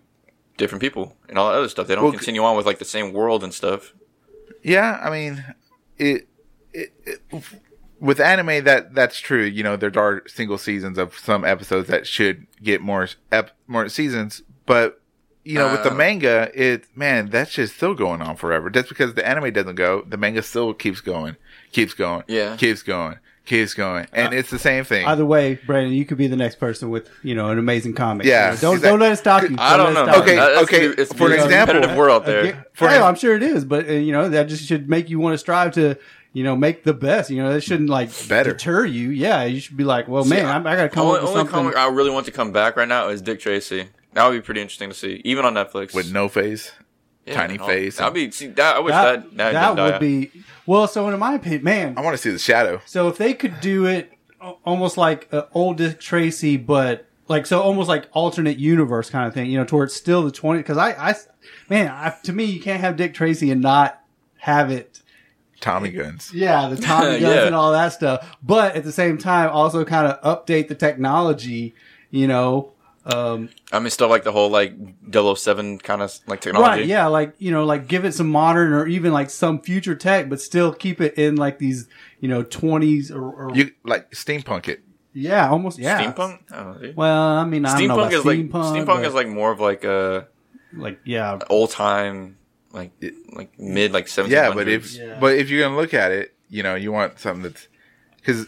[0.58, 1.86] different people and all that other stuff.
[1.88, 3.94] They don't Well, continue on with like the same world and stuff.
[4.64, 5.46] Yeah, I mean,
[5.98, 6.28] it,
[6.74, 7.22] it, it
[8.00, 9.44] with anime that that's true.
[9.44, 13.88] You know, there are single seasons of some episodes that should get more ep, more
[13.90, 15.02] seasons, but
[15.48, 15.96] you know, with the Uh.
[15.96, 18.70] manga, it man, that's just still going on forever.
[18.70, 21.36] Just because the anime doesn't go, the manga still keeps going,
[21.72, 22.56] keeps going, Yeah.
[22.58, 25.06] keeps going, keeps going, and it's the same thing.
[25.08, 28.28] Either way, Brandon, you could be the next person with you know an amazing comic.
[28.28, 28.90] Yeah, So don't exactly.
[28.92, 29.56] don't let it stop you.
[29.58, 30.04] I don't know.
[30.06, 30.42] stop Okay, you.
[30.64, 32.40] Okay, gonna be- it's for gonna be a example- competitive world out there.
[32.42, 34.90] Again- For hey, an- I'm sure it is, but uh, you know that just should
[34.90, 35.96] make you want to strive to
[36.34, 37.30] you know make the best.
[37.32, 38.52] You know that shouldn't like Better.
[38.52, 39.10] deter you.
[39.10, 41.30] Yeah, you should be like, well, man, I, I got to come only up with
[41.32, 41.54] only something.
[41.72, 43.88] comic I really want to come back right now is Dick Tracy.
[44.18, 45.94] That would be pretty interesting to see, even on Netflix.
[45.94, 46.72] with no face.
[47.28, 47.98] Yeah, tiny no, face.
[47.98, 48.32] That'd be.
[48.32, 50.00] See, that I wish that that that, that would die.
[50.00, 50.32] be
[50.66, 50.88] well.
[50.88, 52.82] So in my opinion, man, I want to see the shadow.
[52.88, 54.12] So if they could do it
[54.66, 59.36] almost like uh, old Dick Tracy, but like so almost like alternate universe kind of
[59.36, 60.60] thing, you know, towards still the twenty.
[60.62, 61.16] Because I, I,
[61.70, 64.02] man, I, to me, you can't have Dick Tracy and not
[64.40, 65.02] have it.
[65.60, 66.32] Tommy guns.
[66.34, 67.46] Yeah, the Tommy guns Yeah.
[67.46, 68.38] and all that stuff.
[68.42, 71.76] But at the same time, also kind of update the technology.
[72.10, 72.72] You know,
[73.14, 74.74] um, I mean, still like the whole like
[75.12, 76.82] 007 kind of like technology.
[76.82, 76.86] right?
[76.86, 80.30] Yeah, like you know, like give it some modern or even like some future tech,
[80.30, 81.88] but still keep it in like these
[82.20, 84.82] you know twenties or, or You like steampunk it.
[85.14, 86.02] yeah, almost yeah.
[86.12, 86.40] Steampunk.
[86.52, 86.96] I don't.
[86.98, 88.86] Well, I mean, I don't know steampunk about is like steampunk.
[88.86, 90.28] steampunk but, is like more of like a
[90.74, 92.38] like yeah, old time
[92.74, 92.92] like
[93.32, 94.30] like mid like 1700s.
[94.30, 95.18] Yeah, but if Yeah.
[95.20, 97.68] but if you're gonna look at it, you know, you want something that's
[98.18, 98.48] because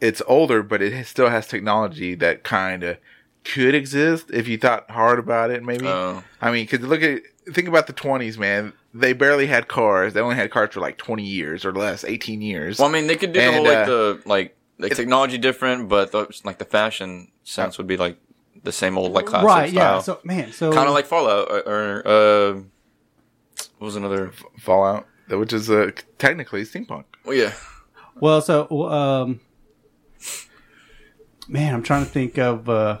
[0.00, 2.96] it's older, but it still has technology that kind of
[3.44, 5.62] could exist if you thought hard about it.
[5.62, 5.86] Maybe.
[5.86, 6.22] Oh.
[6.40, 7.22] I mean, because look at
[7.52, 8.72] think about the 20s, man.
[8.94, 10.14] They barely had cars.
[10.14, 12.78] They only had cars for like 20 years or less, 18 years.
[12.78, 15.88] well, I mean, they could do the whole like uh, the like the technology different,
[15.88, 18.18] but the, like the fashion sense would be like
[18.62, 20.00] the same old like classic right, yeah.
[20.00, 22.52] So man, so kind of like Fallout or, or uh,
[23.78, 24.32] what was another?
[24.58, 27.04] Fallout, which is uh, technically steampunk.
[27.24, 27.52] Well, yeah,
[28.20, 29.40] well, so um,
[31.46, 32.98] man, I'm trying to think of uh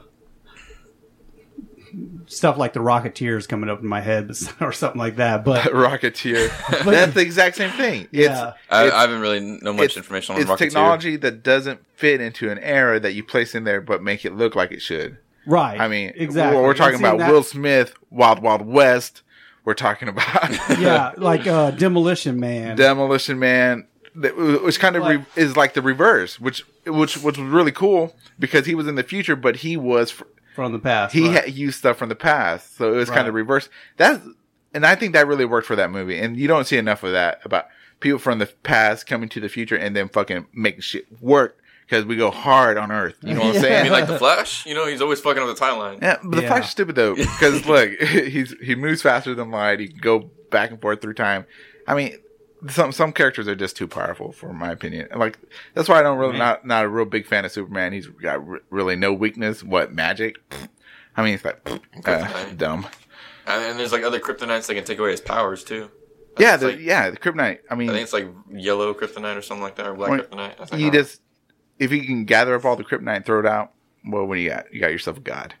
[2.26, 4.30] stuff like the Rocketeers coming up in my head,
[4.60, 5.44] or something like that.
[5.44, 6.48] But Rocketeer.
[6.84, 8.02] That's the exact same thing.
[8.12, 8.52] It's, Yeah.
[8.70, 10.58] I, it's- I haven't really no much information on it's Rocketeer.
[10.58, 14.34] technology that doesn't fit into an era that you place in there, but make it
[14.34, 15.18] look like it should.
[15.46, 16.56] right, I mean, exactly.
[16.56, 19.22] We're, we're talking about that- Will Smith, Wild Wild West.
[19.64, 22.76] We're talking about yeah, like uh, Demolition Man.
[22.76, 27.46] Demolition Man, that- which kind of re- is like the reverse, which which which was
[27.46, 30.24] really cool because he was in the future, but he was fr-
[30.64, 31.14] from the past.
[31.14, 31.44] he right.
[31.44, 33.40] had used stuff from the past, so it was kind of Right.
[33.40, 33.68] reverse.
[33.96, 34.20] That's
[34.74, 37.12] and I think that really worked for that movie, and you don't see enough of
[37.12, 37.66] that about
[38.00, 41.56] people from the past coming to the future and then fucking making shit work
[41.86, 43.16] because we go hard on Earth.
[43.22, 43.58] You know what I'm Yeah.
[43.60, 43.82] I saying?
[43.84, 44.66] mean, like the Flash.
[44.66, 46.02] You know, he's always fucking up the timeline.
[46.02, 46.48] Yeah, but the Yeah.
[46.48, 49.80] Flash is stupid though because look, he's he moves faster than light.
[49.80, 51.46] He can go back and forth through time.
[51.86, 52.18] I mean,
[52.68, 55.08] some some characters are just too powerful for my opinion.
[55.14, 55.38] Like
[55.74, 57.92] that's why I don't really not not a real big fan of Superman.
[57.92, 59.62] He's got r- really no weakness.
[59.62, 60.36] What magic?
[61.16, 61.60] I mean, it's like
[62.04, 62.86] uh, dumb.
[63.46, 65.90] And, there's like other kryptonites that can take away his powers too.
[66.36, 67.60] I Yeah, the, like, yeah, the Kryptonite.
[67.70, 70.60] I mean, I think it's like yellow kryptonite or something like that, or black kryptonite.
[70.60, 71.20] I think you just
[71.78, 73.72] if you can gather up all the kryptonite and throw it out,
[74.06, 74.72] well, what do you got?
[74.72, 75.54] You got yourself a god.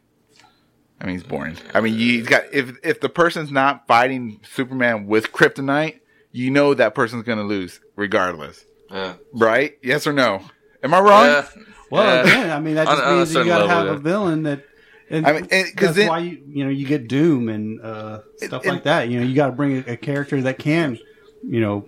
[1.00, 1.56] I mean, he's boring.
[1.74, 6.00] I mean, you got if if the person's not fighting Superman with kryptonite,
[6.32, 9.14] you know that person's gonna lose regardless, yeah.
[9.32, 9.76] right?
[9.82, 10.42] Yes or no?
[10.82, 11.24] Am I wrong?
[11.26, 11.46] Yeah.
[11.90, 12.22] Well, Yeah.
[12.32, 13.92] again, I mean that just on a means that you got to level, have yeah.
[13.94, 14.64] a villain that.
[15.10, 17.80] And I mean, and- 'cause that's then- why you you know you get Doom and
[17.80, 19.08] uh, stuff and- like that.
[19.08, 20.98] You know, you got to bring a, a character that can,
[21.42, 21.86] you know,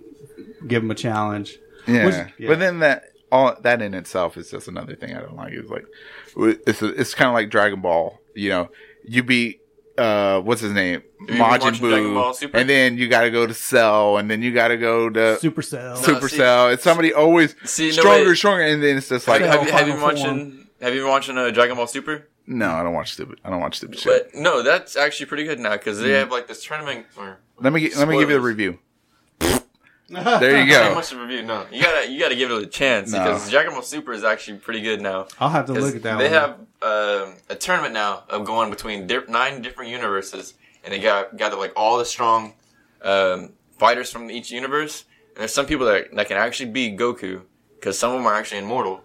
[0.67, 1.57] give him a challenge.
[1.87, 2.05] Yeah.
[2.05, 2.47] Which- yeah.
[2.47, 5.53] But then that all that in itself is just another thing I don't like.
[5.53, 5.85] It's like
[6.67, 8.19] it's it's kind of like Dragon Ball.
[8.33, 8.69] You know,
[9.05, 9.60] you beat
[9.97, 14.17] uh what's his name you Majin Buu, and then you got to go to Cell,
[14.17, 15.97] and then you got to go to Super Supercell.
[15.97, 16.73] So- Supercell.
[16.73, 18.35] It's somebody always See, no, stronger, wait.
[18.37, 20.67] stronger, and then it's just like, Have, have, you- have you been watching?
[20.81, 22.27] Have you been watching uh, Dragon Ball Super?
[22.47, 23.39] no, I don't watch stupid.
[23.45, 24.31] I don't watch stupid shit.
[24.33, 26.03] But no, that's actually pretty good now because Mm.
[26.03, 27.05] they have like this tournament.
[27.17, 28.79] Or let me gi- let me give you the review.
[30.11, 30.95] There you not go.
[30.95, 31.43] much of a review.
[31.43, 33.19] No, you gotta you gotta give it a chance No.
[33.23, 35.27] because Dragon Ball Super is actually pretty good now.
[35.39, 36.17] I'll have to 'Cause look at that.
[36.17, 36.33] they one.
[36.33, 36.51] have
[36.81, 40.53] um a tournament now of going between di- nine different universes,
[40.83, 42.53] and they got gather like all the strong
[43.03, 45.05] um, fighters from each universe.
[45.29, 47.41] And there's some people that that can actually beat Goku
[47.79, 49.01] because some of them are actually immortal.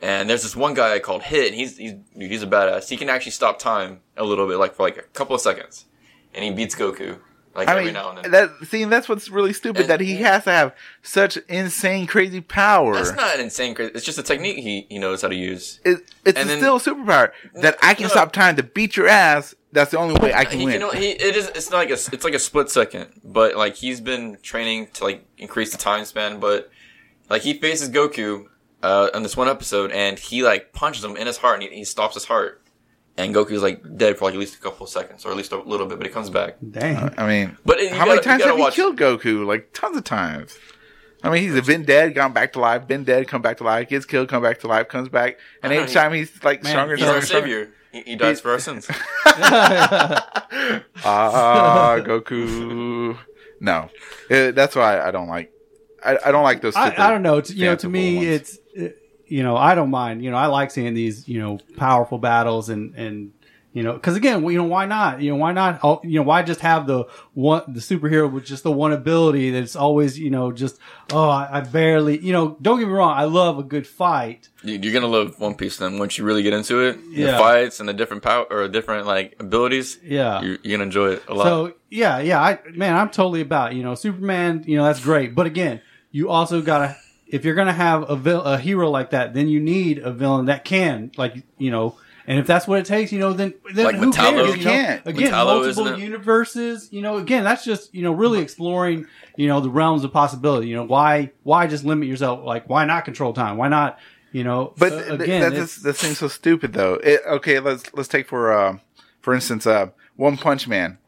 [0.00, 2.88] And there's this one guy called Hit, and he's he's dude, he's a badass.
[2.88, 5.86] He can actually stop time a little bit, like for like a couple of seconds,
[6.32, 7.18] and he beats Goku
[7.58, 8.30] like I every mean, now and then.
[8.32, 12.40] that see, that's what's really stupid And- that he has to have such insane, crazy
[12.40, 12.94] power.
[12.94, 13.92] That's not an insane crazy.
[13.94, 15.80] It's just a technique he, he knows how to use.
[15.84, 18.08] it, it's And then- still a superpower that I can No.
[18.10, 19.54] stop time to beat your ass.
[19.72, 20.80] That's the only way I can he win.
[20.80, 20.96] can.
[20.96, 21.48] He, it is.
[21.48, 21.92] It's not like a.
[22.14, 23.20] It's like a split second.
[23.22, 26.40] But like he's been training to like increase the time span.
[26.40, 26.70] But
[27.28, 28.46] like he faces Goku
[28.82, 31.78] uh, on this one episode, and he like punches him in his heart, and he,
[31.80, 32.62] he stops his heart.
[33.18, 35.52] And Goku's like dead for like at least a couple of seconds, or at least
[35.52, 36.54] a little bit, but he comes back.
[36.70, 37.12] Dang.
[37.18, 39.44] I mean, But you how gotta- many times have you watch- killed Goku?
[39.44, 40.56] Like tons of times.
[41.24, 43.88] I mean, he's been dead, gone back to life, been dead, come back to life,
[43.88, 46.94] gets killed, come back to life, comes back, and each time he's like Man, stronger,
[46.94, 47.70] He's stronger, our savior.
[47.90, 48.86] He, he dies for our sins.
[51.04, 53.16] Ah, Goku.
[53.60, 53.90] No,
[54.30, 55.52] Uh, that's why I don't like.
[56.04, 56.76] I, I don't like those.
[56.76, 57.40] I, I don't know.
[57.40, 58.26] To, you know, to me, ones.
[58.28, 58.88] it's uh,
[59.28, 60.24] you know, I don't mind.
[60.24, 63.32] You know, I like seeing these you know powerful battles and and
[63.74, 65.20] you know, because again, you know, why not?
[65.20, 65.80] You know, why not?
[65.84, 67.04] oh, You know, why just have the
[67.34, 70.78] one the superhero with just the one ability that's always you know just
[71.12, 72.56] oh I, I barely you know.
[72.62, 74.48] Don't get me wrong, I love a good fight.
[74.64, 76.98] You- You're gonna love One Piece then once you really get into it.
[77.10, 77.32] Yeah.
[77.32, 79.98] The fights and the different power or different like abilities.
[80.02, 80.40] Yeah.
[80.40, 81.44] You're, you're gonna enjoy it a lot.
[81.44, 84.64] So yeah, yeah, I man, I'm totally about you know Superman.
[84.66, 86.96] You know that's great, but again, you also gotta
[87.30, 90.46] if you're gonna have a vil- a hero like that, then you need a villain
[90.46, 91.96] that can like you know.
[92.26, 94.14] And if that's what it takes, you know, then then Like who Metallo.
[94.34, 94.48] cares?
[94.48, 94.70] You You know?
[94.70, 95.06] can't.
[95.06, 96.88] Again, Metallo, multiple universes.
[96.92, 99.06] You know, again, that's just you know really exploring
[99.36, 100.68] you know the realms of possibility.
[100.68, 102.44] You know, why why just limit yourself?
[102.44, 103.56] Like, why not control time?
[103.56, 103.98] Why not?
[104.30, 106.94] You know, But uh, again, that, it's- that seems so stupid, though.
[107.02, 108.76] It, okay, let's let's take for uh,
[109.22, 110.98] for instance, uh, One Punch Man.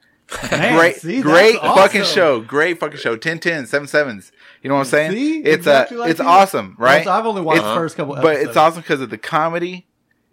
[0.51, 2.41] man, great, see, that's great fucking show.
[2.41, 3.17] Great fucking show.
[3.17, 4.33] 10 10, 7 sevens.
[4.63, 5.13] You know what I'm saying?
[5.13, 5.39] See?
[5.41, 6.27] it's Exactly uh, like it's you.
[6.27, 6.99] awesome, right?
[7.07, 9.87] Also, I've only watched It's- the first couple, but it's awesome because of the comedy.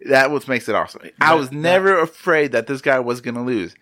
[0.06, 1.02] That what makes it awesome.
[1.20, 3.74] I was that- never afraid that this guy was gonna lose.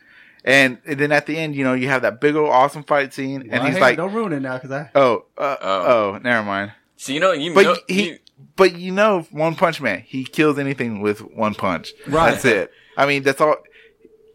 [0.44, 3.12] And, and then at the end, you know, you have that big old awesome fight
[3.12, 6.12] scene, and Well, he's hey, like, don't ruin it now because I "Oh, uh, Oh.
[6.14, 8.18] oh, never mind." so you know you But know, he, you-
[8.54, 11.92] but you know, One Punch Man, he kills anything with one punch.
[12.06, 12.30] Right.
[12.30, 12.70] That's it.
[12.96, 13.56] I mean, that's all.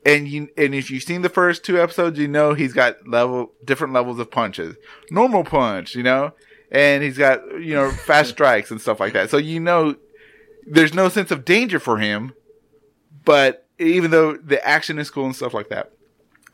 [0.06, 3.52] And you, and if you've seen the first two episodes, you know he's got level,
[3.64, 4.76] different levels of punches.
[5.12, 6.34] Normal punch, you know,
[6.72, 9.30] and he's got you know fast strikes and stuff like that.
[9.30, 9.96] So you know,
[10.66, 12.34] there's no sense of danger for him.
[13.24, 15.92] But even though the action is cool and stuff like that,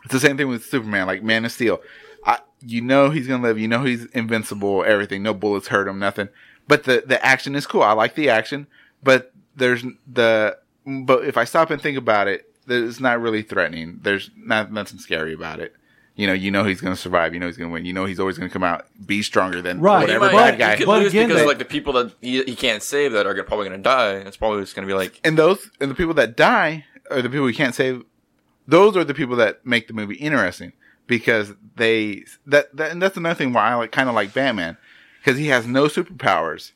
[0.03, 1.81] it's the same thing with Superman, like Man of Steel.
[2.25, 3.57] I, you know he's gonna live.
[3.57, 4.83] You know he's invincible.
[4.85, 5.23] Everything.
[5.23, 5.99] No bullets hurt him.
[5.99, 6.27] Nothing.
[6.67, 7.83] But the the action is cool.
[7.83, 8.67] I like the action.
[9.01, 10.57] But there's the.
[10.85, 13.99] But if I stop and think about it, it's not really threatening.
[14.01, 15.73] There's not nothing scary about it.
[16.15, 17.33] You know, you know he's gonna survive.
[17.35, 17.85] You know he's gonna win.
[17.85, 20.01] You know he's always gonna come out be stronger than Right.
[20.01, 20.71] whatever you but- bad guy.
[20.71, 23.11] You could But lose again, because they- like the people that he, he can't save
[23.11, 24.13] that are gonna- probably gonna die.
[24.15, 27.29] It's probably just gonna be like and those and the people that die are the
[27.29, 28.03] people you can't save.
[28.67, 30.73] Those are the people that make the movie interesting
[31.05, 34.77] because they that, that and that's another thing why I like kind of like Batman
[35.23, 36.71] because he has no superpowers,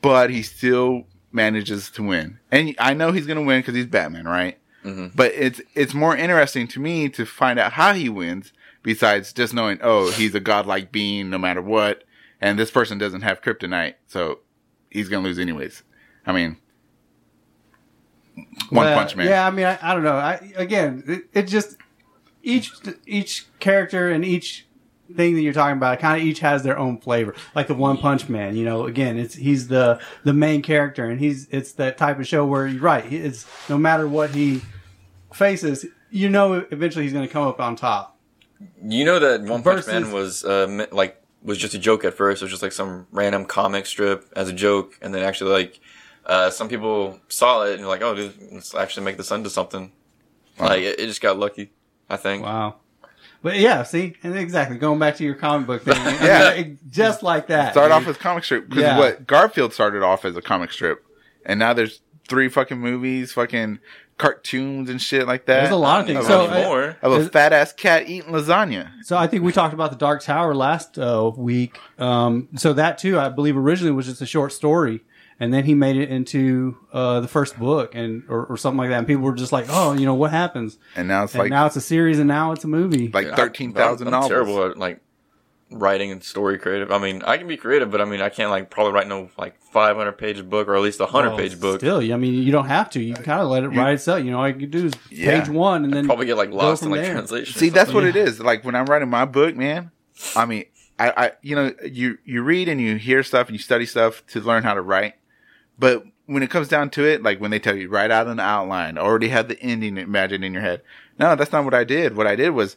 [0.00, 2.38] but he still manages to win.
[2.50, 4.58] And I know he's gonna win because he's Batman, right?
[4.84, 5.08] Mm-hmm.
[5.14, 9.54] But it's it's more interesting to me to find out how he wins besides just
[9.54, 12.04] knowing oh he's a godlike being no matter what,
[12.40, 14.40] and this person doesn't have kryptonite, so
[14.90, 15.82] he's gonna lose anyways.
[16.26, 16.58] I mean.
[18.70, 19.28] One Well, Punch Man.
[19.28, 20.16] Yeah, I mean, I, I don't know.
[20.16, 21.76] I again, it, it just
[22.42, 22.72] each
[23.06, 24.63] each character and each
[25.16, 27.34] thing that you're talking about kind of each has their own flavor.
[27.54, 31.20] Like the One Punch Man, you know, again, it's he's the the main character, and
[31.20, 33.10] he's it's that type of show where you're right.
[33.12, 34.62] It's no matter what he
[35.32, 38.16] faces, you know, eventually he's going to come up on top.
[38.82, 42.14] you know that One Punch Versus- Man was uh, like was just a joke at
[42.14, 42.40] first.
[42.40, 45.80] It was just like some random comic strip as a joke, and then actually like
[46.26, 49.92] uh, some people saw it and like, oh, dude, let's actually make this into something.
[50.58, 51.72] Like it, it just got lucky,
[52.08, 52.44] I think.
[52.44, 52.76] Wow.
[53.44, 56.64] But yeah, see, and exactly going back to your comic book thing, Yeah.
[56.88, 57.72] just like that.
[57.74, 57.92] Start dude.
[57.92, 58.98] off as comic strip because Yeah.
[58.98, 61.04] what Garfield started off as a comic strip,
[61.44, 63.80] and now there's three fucking movies, fucking
[64.16, 65.60] cartoons and shit like that.
[65.60, 66.20] There's a lot of things.
[66.20, 66.96] Not So, anymore.
[67.02, 68.90] of a fat ass cat eating lasagna.
[69.02, 71.78] So I think we talked about the Dark Tower last uh, week.
[71.98, 75.02] Um, so that too, I believe originally was just a short story,
[75.40, 78.90] and then he made it into uh, the first book, and or, or something like
[78.90, 78.98] that.
[78.98, 81.50] And people were just like, "Oh, you know what happens?" And now it's And like
[81.50, 83.10] now it's a series, and now it's a movie.
[83.12, 84.28] like thirteen thousand I'm novels.
[84.30, 85.00] Terrible at like
[85.70, 86.92] writing and story creative.
[86.92, 89.30] I mean, I can be creative, but I mean, I can't like probably write no
[89.36, 91.80] like 500 page book or at least a 100 Well, page book.
[91.80, 93.02] Still, I mean, you don't have to.
[93.02, 94.22] You can kind of let it write itself.
[94.24, 95.40] You know, all you can do is Yeah.
[95.40, 97.12] page one, and then Probably get like lost in from like there.
[97.14, 97.58] translation.
[97.58, 98.22] See, that's what something.
[98.22, 98.38] it is.
[98.40, 99.90] Like when I'm writing my book, man.
[100.36, 100.64] I mean,
[100.96, 104.24] I, I, you know, you you read and you hear stuff and you study stuff
[104.28, 105.14] to learn how to write,
[105.78, 108.40] but when it comes down to it, like when they tell you write out an
[108.40, 110.82] outline, already have the ending imagined in your head.
[111.18, 112.16] No, that's not what I did.
[112.16, 112.76] What I did was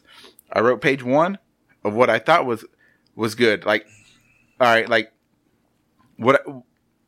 [0.52, 1.38] I wrote page one
[1.84, 2.64] of what I thought was
[3.14, 3.64] was good.
[3.64, 3.86] Like,
[4.60, 5.12] all right, like
[6.16, 6.44] what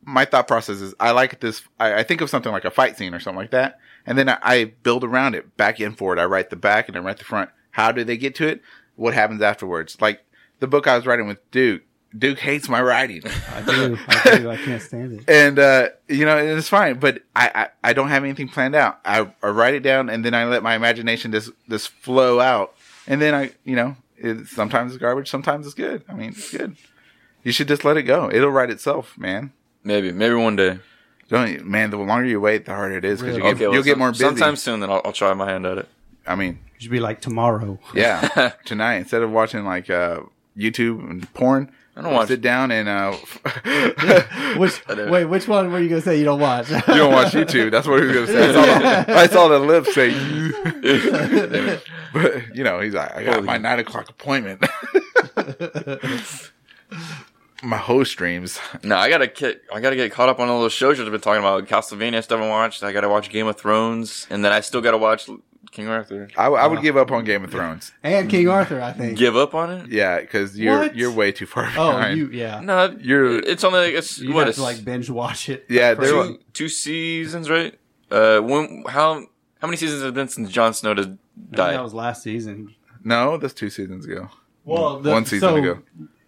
[0.03, 0.93] my thought process is.
[0.99, 1.61] I like this.
[1.79, 4.29] I, I think of something like a fight scene or something like that, and then
[4.29, 6.19] I, I build around it, back and forward.
[6.19, 7.49] I write the back and I write the front.
[7.71, 8.61] How do they get to it?
[8.95, 10.01] What happens afterwards?
[10.01, 10.21] Like
[10.59, 11.83] the book I was writing with Duke.
[12.17, 13.21] Duke hates my writing.
[13.53, 13.97] I do.
[14.07, 14.49] I do.
[14.49, 15.23] I can't stand it.
[15.29, 16.99] and uh, you know, it's fine.
[16.99, 17.51] But I,
[17.83, 18.99] I, I don't have anything planned out.
[19.05, 22.75] I, I write it down, and then I let my imagination just just flow out.
[23.07, 26.03] And then I, you know, it, sometimes it's garbage, sometimes it's good.
[26.09, 26.75] I mean, it's good.
[27.43, 28.29] You should just let it go.
[28.31, 29.51] It'll write itself, man.
[29.83, 30.79] Maybe, maybe one day.
[31.29, 31.89] Don't man.
[31.91, 33.49] The longer you wait, the harder it is because Really?
[33.49, 34.25] you get, well, you'll get some- more busy.
[34.25, 35.87] Sometime soon, then I'll, I'll try my hand at it.
[36.27, 37.79] I mean, It should be like tomorrow.
[37.95, 40.19] yeah, tonight instead of watching like uh,
[40.57, 43.11] YouTube and porn, I don't watch- Sit down and uh,
[44.57, 46.69] Which wait, which one were you gonna say you don't watch?
[46.69, 47.69] you don't watch YouTube.
[47.71, 48.33] That's what he was gonna say.
[48.53, 50.09] That's all the, that's all the lips say.
[50.09, 51.79] you,
[52.13, 54.63] but you know, he's like, I got Holy- my nine o'clock appointment.
[57.63, 58.59] my host streams.
[58.83, 61.21] No, I gotta get I gotta get caught up on all those shows you've been
[61.21, 61.67] talking about.
[61.67, 62.83] Castlevania, stuff I watched.
[62.83, 65.29] I gotta watch Game of Thrones, and then I still gotta watch
[65.71, 66.27] King Arthur.
[66.35, 67.91] I, I would give up on Game of Thrones.
[68.03, 69.17] and King Arthur, I think.
[69.17, 69.89] Give up on it?
[69.91, 70.95] Yeah, because you're What?
[70.95, 72.17] you're way too far Oh, behind.
[72.17, 72.59] you yeah.
[72.59, 75.65] No, You're- It's only it's You what have it's to like binge watch it.
[75.69, 77.77] yeah, they're two, two seasons, right?
[78.09, 79.23] Uh, when how
[79.61, 81.75] how many seasons has it been since Jon Snow did- I think died?
[81.75, 82.75] That was last season.
[83.03, 84.29] no, that's two seasons ago.
[84.65, 85.83] Well, the- one season so, ago.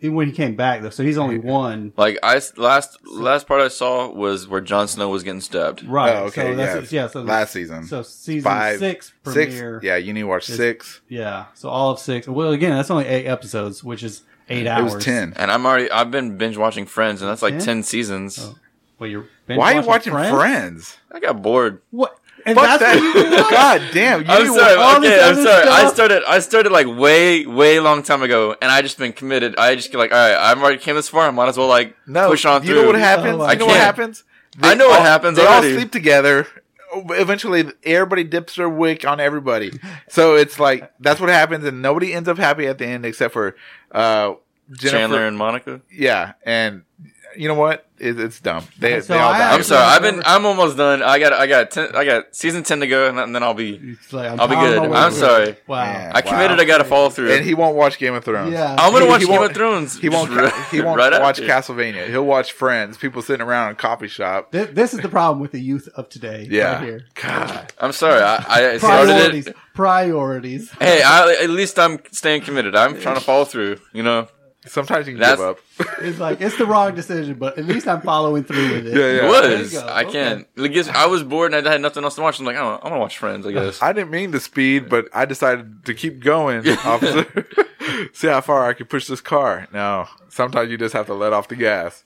[0.10, 1.94] When he came back though, so he's only one.
[1.96, 5.84] Like I last last part I saw was where Jon Snow was getting stabbed.
[5.84, 6.14] Right.
[6.16, 7.02] Oh, okay, So that's, yeah.
[7.04, 7.08] yeah.
[7.08, 9.34] So Last season, So season Five, six six.
[9.34, 9.80] premiere.
[9.82, 11.02] Yeah, you need to watch is- six.
[11.08, 11.46] Yeah.
[11.54, 12.28] So all of six.
[12.28, 14.92] Well, again, that's only eight episodes, which is eight hours.
[14.92, 15.34] It was ten.
[15.38, 17.60] And I'm already I've been binge watching Friends, and that's like Yeah?
[17.62, 18.40] ten seasons.
[18.42, 18.56] Oh.
[19.00, 20.36] Well, you're binge Why are you watching Friends?
[20.36, 20.98] Friends?
[21.12, 21.82] I got bored.
[21.92, 22.18] What?
[22.46, 23.38] And Fuck that's what you do?
[23.50, 24.22] God damn!
[24.22, 24.76] You I'm sorry.
[24.76, 25.68] all Okay, I'm sorry.
[25.68, 26.24] I started.
[26.28, 29.56] I started like way, way long time ago, and I just been committed.
[29.58, 31.28] I just get like, all right, I've already came this far.
[31.28, 32.76] I might as well like No, push on you through.
[32.76, 33.38] You know what happens?
[33.38, 34.24] Oh, I you know what happens?
[34.62, 35.70] I know what happens They already.
[35.74, 36.48] all sleep together.
[36.96, 39.72] Eventually, everybody dips their wick on everybody.
[40.10, 43.34] So it's like that's what happens, and nobody ends up happy at the end except
[43.34, 43.56] for
[43.92, 44.34] uh,
[44.72, 44.98] Jennifer.
[44.98, 45.82] Chandler and Monica.
[45.92, 46.84] Yeah, and
[47.38, 47.86] you know what?
[48.00, 48.66] It, it's dumb.
[48.80, 49.54] They, So they all I- die.
[49.54, 49.84] I'm sorry.
[49.86, 50.22] I've been.
[50.26, 51.02] I'm almost done.
[51.02, 51.32] I got.
[51.32, 51.72] I got.
[51.72, 53.96] Ten, I got season ten to go, and then- I'll be.
[54.12, 54.80] Like, I'm I'll be good.
[54.92, 55.56] I'm sorry.
[55.68, 55.86] Wow.
[55.86, 56.12] Man.
[56.14, 56.58] I committed.
[56.58, 56.64] Wow.
[56.64, 57.32] I got to follow through.
[57.32, 58.52] and he won't watch Game of Thrones.
[58.52, 58.76] Yeah.
[58.78, 60.00] I'm gonna he- watch he Game of Thrones.
[60.00, 60.32] He won't.
[60.34, 61.74] just he won't right watch after.
[61.74, 62.08] Castlevania.
[62.10, 62.98] He'll watch Friends.
[62.98, 64.52] People sitting around in a coffee shop.
[64.52, 66.48] This, this is the problem with the youth of today.
[66.50, 66.74] Yeah.
[66.76, 67.06] Right here.
[67.16, 67.74] God.
[67.80, 68.22] I'm sorry.
[68.22, 68.36] I,
[68.74, 68.80] I started
[69.14, 69.48] Priorities.
[69.48, 69.56] it.
[69.76, 70.72] Priorities.
[70.72, 72.76] Hey, I, at least I'm staying committed.
[72.76, 73.78] I'm trying to follow through.
[73.94, 74.28] You know.
[74.66, 75.60] Sometimes you can That's- give up.
[76.04, 78.94] It's like it's the wrong decision, but at least I'm following through with it.
[78.94, 79.38] Yeah, yeah.
[79.38, 79.72] It There was.
[79.74, 79.80] go.
[79.86, 80.12] I Okay.
[80.12, 80.48] can't.
[80.58, 82.40] I guess I was bored and I had nothing else to watch.
[82.40, 83.46] I'm like, oh, I'm gonna watch Friends.
[83.48, 83.82] I guess.
[83.82, 87.48] I didn't mean to speed, but I decided to keep going, officer.
[88.14, 89.68] See how far I can push this car.
[89.74, 92.04] No, sometimes you just have to let off the gas.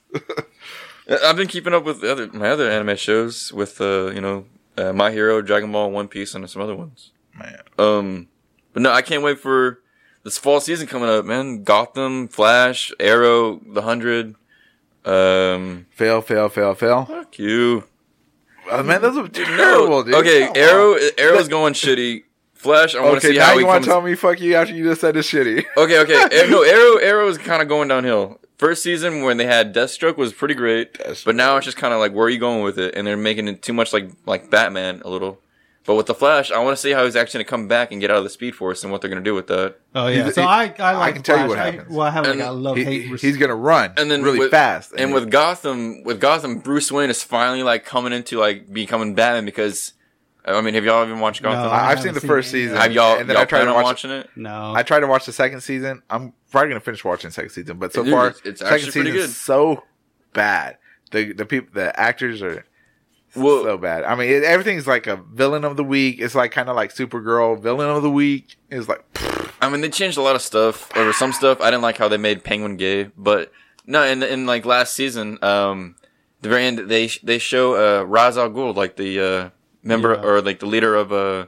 [1.24, 4.44] I've been keeping up with the other my other anime shows with uh, you know
[4.76, 7.12] uh, My Hero, Dragon Ball, One Piece, and some other ones.
[7.38, 8.28] Man, Um,
[8.72, 9.80] but no, I can't wait for
[10.28, 11.64] this fall season coming up, man.
[11.64, 14.34] Gotham, Flash, Arrow, The Hundred.
[15.04, 17.06] Um, fail, fail, fail, fail.
[17.06, 17.84] fuck you.
[18.70, 20.14] Oh, man, those are terrible, dude.
[20.16, 20.56] Okay, on.
[20.56, 22.24] Arrow, Arrow's going shitty.
[22.52, 24.54] Flash, I want to Okay, see now how you want to tell me fuck you
[24.56, 25.64] after you just said it's shitty.
[25.76, 26.46] Okay, okay.
[26.50, 28.40] No, Arrow Arrow is kind of going downhill.
[28.58, 31.24] First season when they had Deathstroke was pretty great, Deathstroke.
[31.24, 32.96] but now it's just kind of like where are you going with it?
[32.96, 35.38] And they're making it too much like like Batman a little.
[35.88, 37.92] But with the Flash, I want to see how he's actually going to come back
[37.92, 39.76] and get out of the Speed Force and what they're going to do with that.
[39.94, 40.24] Oh yeah.
[40.24, 41.48] He's- so he- I I, like can tell you Flash.
[41.48, 41.96] what I- happens.
[41.96, 43.20] well, I have like And a love He- hate.
[43.20, 44.92] he's gonna run And then really with- fast.
[44.98, 49.46] And with Gotham, with Gotham, Bruce Wayne is finally like coming into like becoming Batman
[49.46, 49.94] because
[50.44, 51.62] I mean, have y'all even watched Gotham?
[51.64, 51.68] No.
[51.70, 52.64] I, I've haven't seen the seen first it yet.
[52.66, 52.76] season.
[52.82, 53.18] have y'all?
[53.18, 53.84] And then y'all I tried plan to on watch.
[53.84, 54.28] watching it?
[54.36, 54.72] no.
[54.76, 56.02] I tried to watch the second season.
[56.10, 58.74] I'm probably gonna finish watching the second season, but so Dude, far, it's- it's second
[58.74, 59.30] actually pretty season good.
[59.30, 59.84] is so
[60.34, 60.76] bad.
[61.12, 62.64] The the people, the actors are
[63.36, 64.04] Well, so bad.
[64.04, 66.18] I mean, it, everything's like a villain of the week.
[66.18, 68.56] It's like kind of like Supergirl villain of the week.
[68.70, 69.04] It's like
[69.60, 71.60] I mean, they changed a lot of stuff, or some stuff.
[71.60, 73.52] I didn't like how they made Penguin gay, but
[73.86, 75.96] no, in in like last season, um,
[76.40, 79.50] the very end, they they show uh Ra's al Ghul, like the uh
[79.82, 80.22] member Yeah.
[80.22, 81.46] or like the leader of uh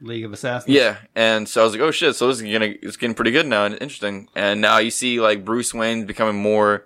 [0.00, 0.74] League of Assassins.
[0.74, 3.30] yeah, and so I was like, oh shit, so this is gonna it's getting pretty
[3.30, 6.84] good now and interesting, and now you see like Bruce Wayne becoming more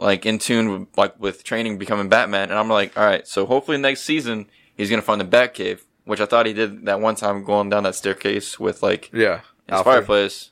[0.00, 3.46] like in tune with like with training, becoming Batman, and I'm like, all right, so
[3.46, 4.46] hopefully next season
[4.76, 7.84] he's gonna find the Batcave, which I thought he did that one time going down
[7.84, 9.94] that staircase with like yeah, his Alfred.
[9.94, 10.50] fireplace.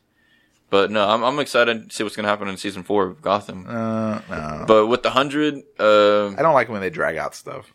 [0.70, 3.66] But no, I'm, I'm excited to see what's gonna happen in season four of Gotham.
[3.66, 4.64] Uh, no.
[4.66, 7.72] But with the hundred, uh, I don't like when they drag out stuff.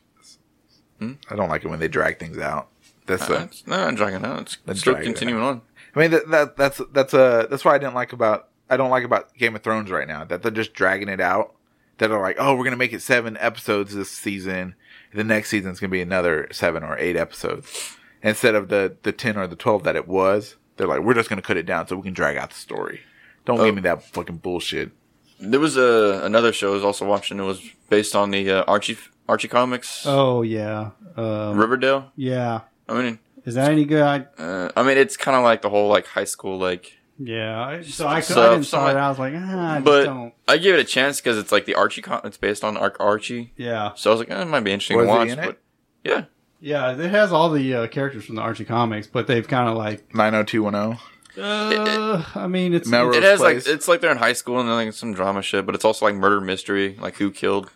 [0.99, 1.13] Hmm?
[1.29, 2.69] I don't like it when they drag things out.
[3.07, 4.41] That's the, it's not dragging out.
[4.41, 5.61] It's Let's still drag it continuing on.
[5.95, 8.89] I mean that, that that's that's uh that's why I didn't like about I don't
[8.89, 11.55] like about Game of Thrones right now that they're just dragging it out.
[11.99, 14.75] That are like, oh, we're gonna make it seven episodes this season.
[15.13, 19.37] The next season's gonna be another seven or eight episodes instead of the the ten
[19.37, 20.55] or the twelve that it was.
[20.77, 23.01] They're like, we're just gonna cut it down so we can drag out the story.
[23.45, 23.65] Don't Oh.
[23.65, 24.91] give me that fucking bullshit.
[25.39, 27.39] There was a another show I was also watching.
[27.39, 28.97] It was based on the uh, Archie
[29.29, 30.91] Archie comics, Oh yeah.
[31.15, 32.11] Um, Riverdale.
[32.15, 32.61] yeah.
[32.89, 34.01] I mean, Is that any good?
[34.01, 37.63] I, uh, I mean, it's kind of like the whole like high school like Yeah,
[37.63, 38.97] I- so I, So- I didn't so start.
[38.97, 40.33] I- I was like, ah, I just but don't.
[40.47, 42.01] I give it a chance because it's like the Archie.
[42.01, 43.53] Con- it's based on Arc Archie.
[43.55, 45.29] Yeah, So I was like, eh, it might be interesting Was to he watch.
[45.29, 45.45] in it?
[45.45, 45.57] But
[46.03, 46.23] yeah,
[46.59, 49.77] yeah, it has all the uh, characters from the Archie comics, but they've kind of
[49.77, 50.97] like, Nine hundred two one zero.
[51.39, 53.65] uh, I mean, it's, Melrose it has Place.
[53.67, 55.85] like it's like they're in high school and then like some drama shit, but it's
[55.85, 57.69] also like murder mystery, like who killed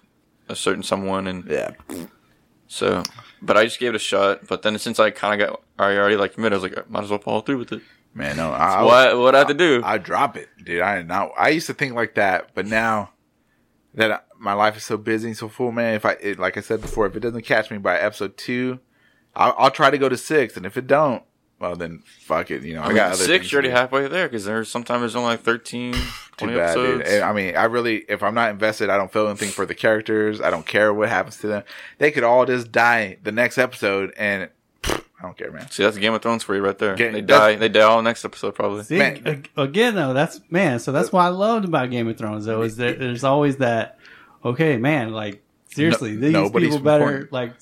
[0.50, 1.72] a certain someone, and Yeah.
[2.68, 3.04] so.
[3.42, 4.48] But I just gave it a shot.
[4.48, 6.84] But then since I kind of got I already like committed, I was like, I
[6.90, 7.82] might as well follow through with it.
[8.18, 8.52] Man, no.
[8.52, 9.82] I, what what I have to do?
[9.86, 10.82] I drop it, dude.
[10.82, 11.32] I not.
[11.38, 13.12] I used to think like that, but now
[13.94, 15.94] that I, my life is so busy and so full, man.
[15.94, 18.80] If I, it, like I said before, if it doesn't catch me by episode two,
[19.36, 21.22] I'll, I'll try to go to six, and if it don't,
[21.60, 22.64] well then fuck it.
[22.64, 25.02] You know, I, I got mean, other six, you're already halfway there because there's sometimes
[25.02, 25.94] there's only like 13,
[26.38, 27.02] 20 Too bad, dude.
[27.02, 27.22] episodes.
[27.22, 30.42] I mean, I really, if I'm not invested, I don't feel anything for the characters.
[30.42, 31.64] I don't care what happens to them.
[32.00, 34.50] They could all just die the next episode, and
[35.20, 35.70] I don't care, man.
[35.72, 36.96] See, that's Game of Thrones for you right there.
[36.96, 37.56] Ga- they die.
[37.56, 38.84] They die all next episode probably.
[38.84, 39.22] See, Man.
[39.26, 40.80] ag- again though, that's man.
[40.80, 42.46] So that's what I loved about Game of Thrones.
[42.46, 43.98] Though is that there's always that.
[44.46, 45.12] Okay, man.
[45.14, 47.34] Like seriously, No- these nobody's people better important.
[47.34, 47.54] like,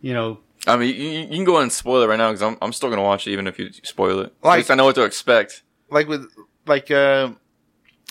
[0.00, 2.42] you know, I mean, you, you can go ahead and spoil it right now because
[2.42, 4.32] I'm, I'm still gonna watch it even if you spoil it.
[4.42, 5.62] At least I know what to expect.
[5.90, 6.26] Like with,
[6.66, 7.32] like, uh,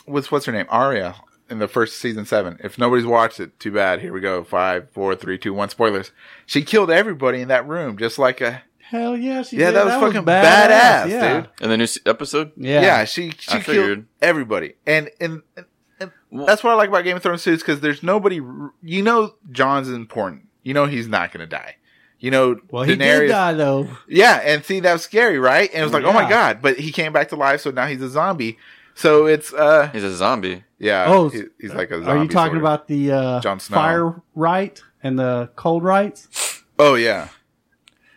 [0.06, 1.16] with what's her name, Arya
[1.52, 2.58] in the first season seven.
[2.64, 4.02] If nobody's watched it, too bad.
[4.02, 4.44] Here we go.
[4.44, 5.70] Five, four, three, two, one.
[5.70, 6.12] Spoilers.
[6.46, 9.68] She killed everybody in that room, just like a hell yeah, she yeah.
[9.68, 9.76] did.
[9.76, 11.34] That was fucking badass, yeah.
[11.42, 11.50] dude.
[11.62, 14.06] In the new episode, Yeah, Yeah, she she I killed figured.
[14.22, 15.66] everybody, and and, and,
[16.00, 18.42] and Well- that's what I like about Game of Thrones too, is because there's nobody.
[18.82, 20.48] You know, Jon's important.
[20.64, 21.76] You know, he's not gonna die.
[22.20, 23.20] You know, Well, he Daenerys.
[23.22, 23.88] did die though.
[24.08, 25.70] Yeah, and see, that was scary, right?
[25.74, 26.62] And it was like, oh my god!
[26.62, 28.58] But he came back to life, so now he's a zombie.
[28.94, 30.64] So it's uh, he's a zombie.
[30.82, 31.06] Yeah.
[31.08, 32.10] Oh, he- he's like a zombie.
[32.12, 32.64] Are you talking sort of.
[32.64, 33.76] about the uh, Jon Snow.
[33.76, 36.64] fire right and the cold rights?
[36.80, 37.30] Oh yeah, Is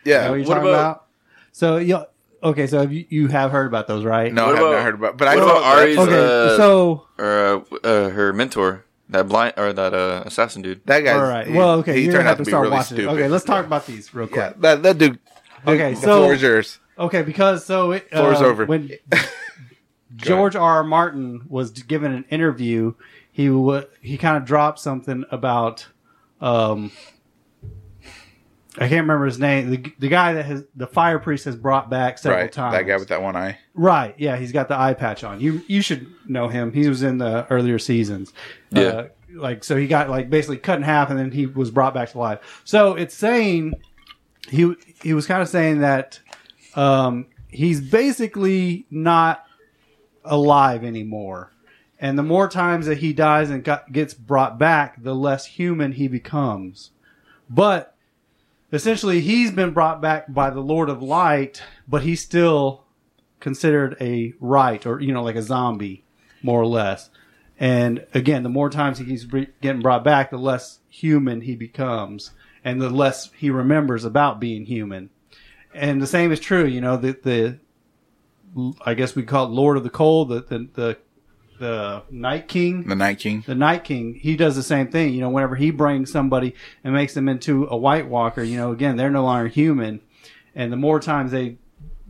[0.05, 0.21] yeah.
[0.21, 1.05] that what you're What talking about- about?
[1.51, 2.03] So you
[2.43, 2.67] okay?
[2.67, 4.33] So have you, you have heard about those, right?
[4.33, 5.17] No, I What have about- not heard about.
[5.17, 6.15] But I what know about Arya's, Okay,
[6.53, 10.81] Uh, so Or uh, uh, her mentor, that blind or that uh, assassin dude.
[10.87, 11.13] that guy.
[11.13, 11.49] all right.
[11.51, 12.97] Well, okay, he you're turned gonna out to to be start really watching.
[12.97, 13.13] stupid.
[13.13, 13.67] Okay, let's talk Yeah.
[13.67, 14.37] about these real quick.
[14.37, 15.19] Yeah, that that dude.
[15.67, 16.79] Okay, the so- floor is yours.
[16.97, 18.65] Okay, because so it, uh, Floor's over.
[18.65, 18.89] when
[20.15, 20.77] George R.
[20.77, 20.83] R.
[20.83, 22.93] Martin was given an interview,
[23.31, 25.87] he w- he kind of dropped something about
[26.41, 26.91] um
[28.77, 29.69] I can't remember his name.
[29.69, 32.73] The, the guy that has the fire priest has brought back several right, times.
[32.73, 33.57] that guy with that one eye.
[33.73, 34.13] Right.
[34.17, 35.39] Yeah, he's got the eye patch on.
[35.39, 36.73] You you should know him.
[36.73, 38.33] He was in the earlier seasons.
[38.71, 38.81] Yeah.
[38.81, 41.93] Uh, like so he got like basically cut in half and then he was brought
[41.93, 42.61] back to life.
[42.65, 43.75] So it's saying
[44.49, 46.19] he he was kind of saying that
[46.75, 49.44] um he's basically not
[50.25, 51.51] alive anymore.
[51.99, 55.93] And the more times that he dies and got, gets brought back, the less human
[55.93, 56.91] he becomes.
[57.49, 57.95] But
[58.71, 62.85] essentially he's been brought back by the Lord of Light, but he's still
[63.39, 66.03] considered a right or you know like a zombie
[66.41, 67.11] more or less
[67.59, 69.25] and again the more times he keeps
[69.61, 72.31] getting brought back the less human he becomes
[72.63, 75.11] and the less he remembers about being human
[75.75, 77.59] and the same is true you know the the
[78.85, 80.97] i guess we call it lord of the cold the the the,
[81.59, 83.43] the night king The Night King.
[83.45, 85.13] the Night King, he does the same thing.
[85.13, 86.53] You know, whenever he brings somebody
[86.83, 90.01] and makes them into a White Walker, you know, again, they're no longer human.
[90.53, 91.57] And the more times they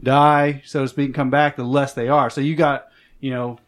[0.02, 2.32] die, so to speak, and come back, the less they are.
[2.32, 2.88] So you got,
[3.20, 3.60] you know,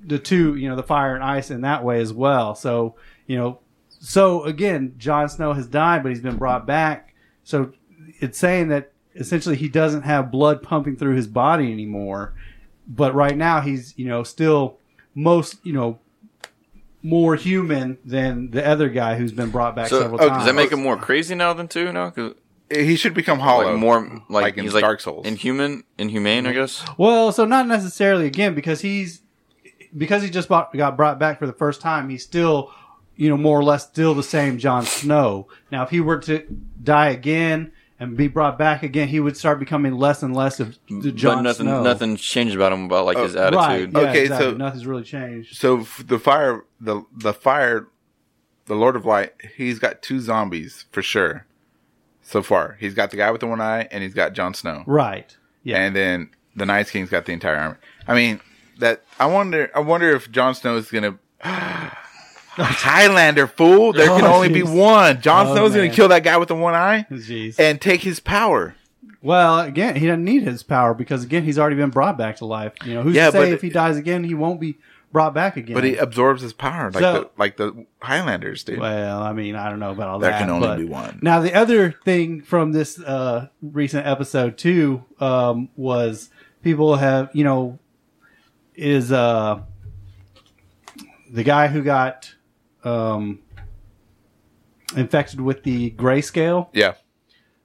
[0.00, 2.54] the two, you know, the fire and ice in that way as well.
[2.54, 2.94] So,
[3.26, 3.58] you know,
[3.88, 7.14] so again, Jon Snow has died, but he's been brought back.
[7.42, 7.72] So
[8.20, 12.32] it's saying that essentially he doesn't have blood pumping through his body anymore.
[12.86, 14.78] But right now he's, you know, still
[15.14, 15.98] most, you know,
[17.02, 20.38] more human than the other guy who's been brought back So several oh, times.
[20.40, 21.92] does that make him more crazy now than two?
[21.92, 22.34] No, 'Cause,
[22.70, 23.70] He should become hollow.
[23.72, 25.24] like more like, like in he's like Dark Souls.
[25.26, 26.84] inhuman, inhumane, I guess.
[26.98, 29.22] Well, so not necessarily again because he's
[29.96, 32.08] because he just bought, got brought back for the first time.
[32.10, 32.70] He's still,
[33.16, 35.46] you know, more or less still the same Jon Snow.
[35.72, 36.44] Now, if he were to
[36.82, 40.78] die again and be brought back again, he would start becoming less and less of
[40.88, 41.82] the Jon but nothing, Snow.
[41.82, 43.72] nothing's changed about him about like his Oh, Right?
[43.82, 43.92] attitude.
[43.94, 44.50] Yeah, Okay, exactly.
[44.52, 45.56] so- nothing's really changed.
[45.56, 47.88] So the fire, the the fire,
[48.66, 49.32] the Lord of Light.
[49.56, 51.44] He's got two zombies for sure.
[52.22, 54.84] So far, he's got the guy with the one eye, and he's got Jon Snow.
[54.86, 55.34] Right?
[55.64, 55.78] Yeah.
[55.78, 57.76] and then the Night King's got the entire army.
[58.06, 58.40] I mean,
[58.78, 59.70] that I wonder.
[59.74, 61.18] I wonder if Jon Snow is gonna.
[62.64, 63.92] Highlander fool!
[63.92, 64.74] There can Oh, only be jeez.
[64.76, 65.20] one.
[65.20, 67.58] Jon Oh, Snow's gonna kill that guy with the one eye Jeez.
[67.58, 68.74] and take his power.
[69.22, 72.44] Well, again, he doesn't need his power because again, he's already been brought back to
[72.46, 72.72] life.
[72.84, 74.78] You know, who's Yeah, to say but- if he dies again, he won't be
[75.10, 75.74] brought back again?
[75.74, 78.78] But he absorbs his power like So- the like the Highlanders, do.
[78.78, 80.24] Well, I mean, I don't know about all that.
[80.30, 80.40] There that.
[80.40, 81.18] can only but- be one.
[81.22, 86.30] Now, the other thing from this uh, recent episode too um, was
[86.62, 87.78] people have, you know,
[88.76, 89.58] is uh
[91.30, 92.34] the guy who got
[92.84, 93.40] um
[94.96, 96.68] infected with the grayscale.
[96.72, 96.94] Yeah.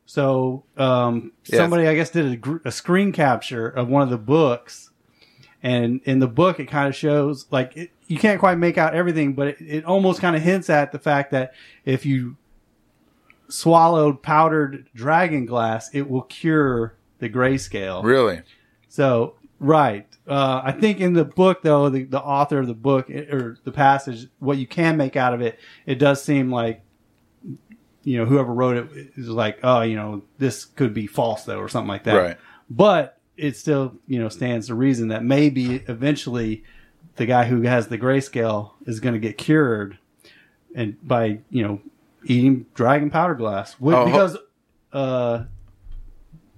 [0.06, 4.18] So um, somebody, I guess, did a, gr- a screen capture of one of the
[4.18, 4.92] books,
[5.62, 8.94] and in the book, it kind of shows like it, you can't quite make out
[8.94, 11.54] everything, but it, it almost kind of hints at the fact that
[11.86, 12.36] if you
[13.48, 18.04] swallowed powdered dragon glass, it will cure the grayscale.
[18.04, 18.42] Really?
[18.90, 20.06] So, right.
[20.28, 23.72] Uh, I think in the book, though, the, the author of the book or the
[23.72, 26.82] passage, what you can make out of it, it does seem like,
[28.04, 31.60] you know, whoever wrote it is like, oh, you know, this could be false, though,
[31.60, 32.16] or something like that.
[32.16, 32.38] Right.
[32.70, 36.64] But it still, you know, stands to reason that maybe eventually
[37.16, 39.98] the guy who has the grayscale is going to get cured
[40.76, 41.82] and by, you know,
[42.26, 43.76] eating dragon powder glass.
[43.82, 44.38] Oh, because,
[44.92, 45.46] uh,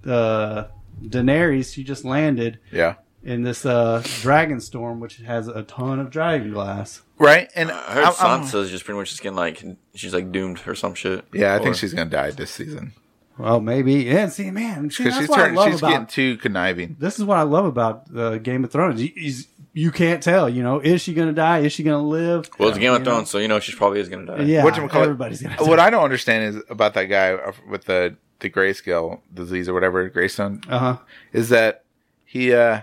[0.06, 0.64] uh,
[1.02, 2.94] Daenerys, she just landed Yeah.
[3.22, 7.02] in this uh, Dragonstone, which has a ton of dragon glass.
[7.18, 7.48] Right.
[7.54, 9.62] And I heard I'm- I'm- Sansa's just pretty much just getting like
[9.94, 11.24] she's like doomed or some shit.
[11.32, 12.92] yeah, I Or- think she's gonna die this season
[13.38, 13.94] Well, maybe.
[14.04, 16.96] Yeah, and see, man, see, that's she's what I love She's about getting too conniving.
[16.98, 17.18] this.
[17.18, 19.02] Is what I love about uh, Game of Thrones.
[19.02, 20.48] You, is- you can't tell.
[20.48, 21.58] You know, is she going to die?
[21.58, 22.48] Is she going to live?
[22.58, 23.10] Well, it's Game of You know?
[23.10, 24.40] Thrones, so you know she probably is gonna die.
[24.44, 25.64] Yeah, Whatchamacallit- everybody's going to.
[25.64, 27.36] What I don't understand is about that guy
[27.68, 30.96] with the the grayscale disease or whatever, Greystone, Uh huh.
[31.32, 31.84] is that
[32.24, 32.82] he uh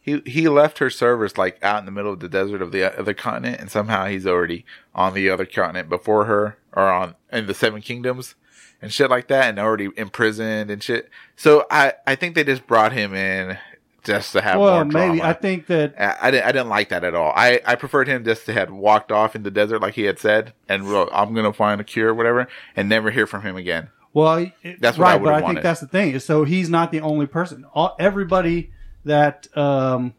[0.00, 2.98] he he left her service like out in the middle of the desert of the
[2.98, 4.64] other continent, and somehow he's already
[4.94, 8.34] on the other continent before her, or on in the Seven Kingdoms
[8.82, 11.08] and shit like that, and already imprisoned and shit.
[11.36, 13.56] So I I think they just brought him in
[14.02, 15.22] just to have Well, more maybe.
[15.22, 16.46] I think that I, I didn't.
[16.48, 17.32] I didn't like that at all.
[17.34, 20.18] I, I preferred him just to had walked off in the desert like he had
[20.18, 23.56] said, and well, I'm gonna find a cure, or whatever, and never hear from him
[23.56, 23.88] again.
[24.14, 26.18] Well, it- That's what I right, but I think that's the thing.
[26.20, 27.66] So he's not the only person.
[27.74, 28.70] All, everybody
[29.04, 30.14] that um,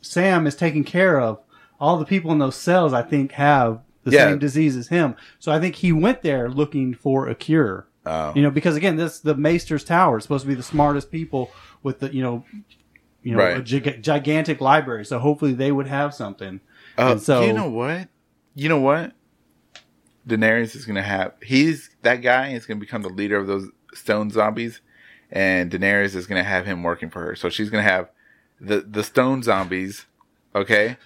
[0.00, 1.40] Sam is taking care of,
[1.80, 4.26] all the people in those cells, I think, have the Yeah.
[4.28, 5.16] same disease as him.
[5.38, 7.86] So I think he went there looking for a cure.
[8.04, 8.32] Oh.
[8.34, 11.50] You know, because again, this the Maester's Tower is supposed to be the smartest people
[11.82, 12.44] with the you know,
[13.22, 13.56] you know, Right.
[13.58, 15.04] a gig- gigantic library.
[15.04, 16.60] So hopefully they would have something.
[16.98, 18.08] Uh, And so- you know what?
[18.54, 19.12] You know what?
[20.26, 21.34] Daenerys is gonna have.
[21.42, 24.80] He's that guy is gonna become the leader of those stone zombies,
[25.30, 27.36] and Daenerys is gonna have him working for her.
[27.36, 28.08] So she's gonna have
[28.60, 30.06] the the stone zombies.
[30.54, 30.96] Okay.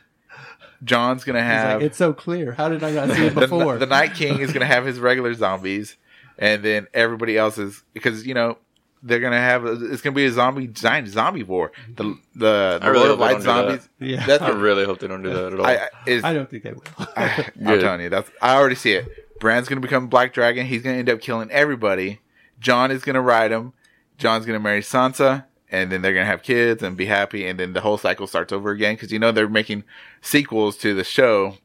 [0.84, 2.52] Jon's gonna have like, it's so clear.
[2.52, 3.78] How did I not see it the, before?
[3.78, 5.96] the Night King is gonna have his regular zombies,
[6.38, 8.58] and then everybody else is because you know
[9.02, 11.72] they're gonna have it's gonna be a zombie giant zombie war.
[11.94, 12.38] The mm-hmm.
[12.38, 13.88] the, the really Lord of Light don't do zombies.
[13.98, 14.26] Yeah.
[14.26, 15.66] that's I what really hope they don't do that at all.
[15.66, 16.82] I, I, I don't think they will.
[17.16, 17.80] I'm Good.
[17.80, 19.06] telling you, that's I already see it.
[19.40, 20.66] Bran's gonna become Black Dragon.
[20.66, 22.20] He's gonna end up killing everybody.
[22.58, 23.72] Jon is gonna ride him.
[24.18, 27.46] Jon's gonna marry Sansa, and then they're gonna have kids and be happy.
[27.46, 29.84] And then the whole cycle starts over again because you know they're making
[30.22, 31.58] sequels to the show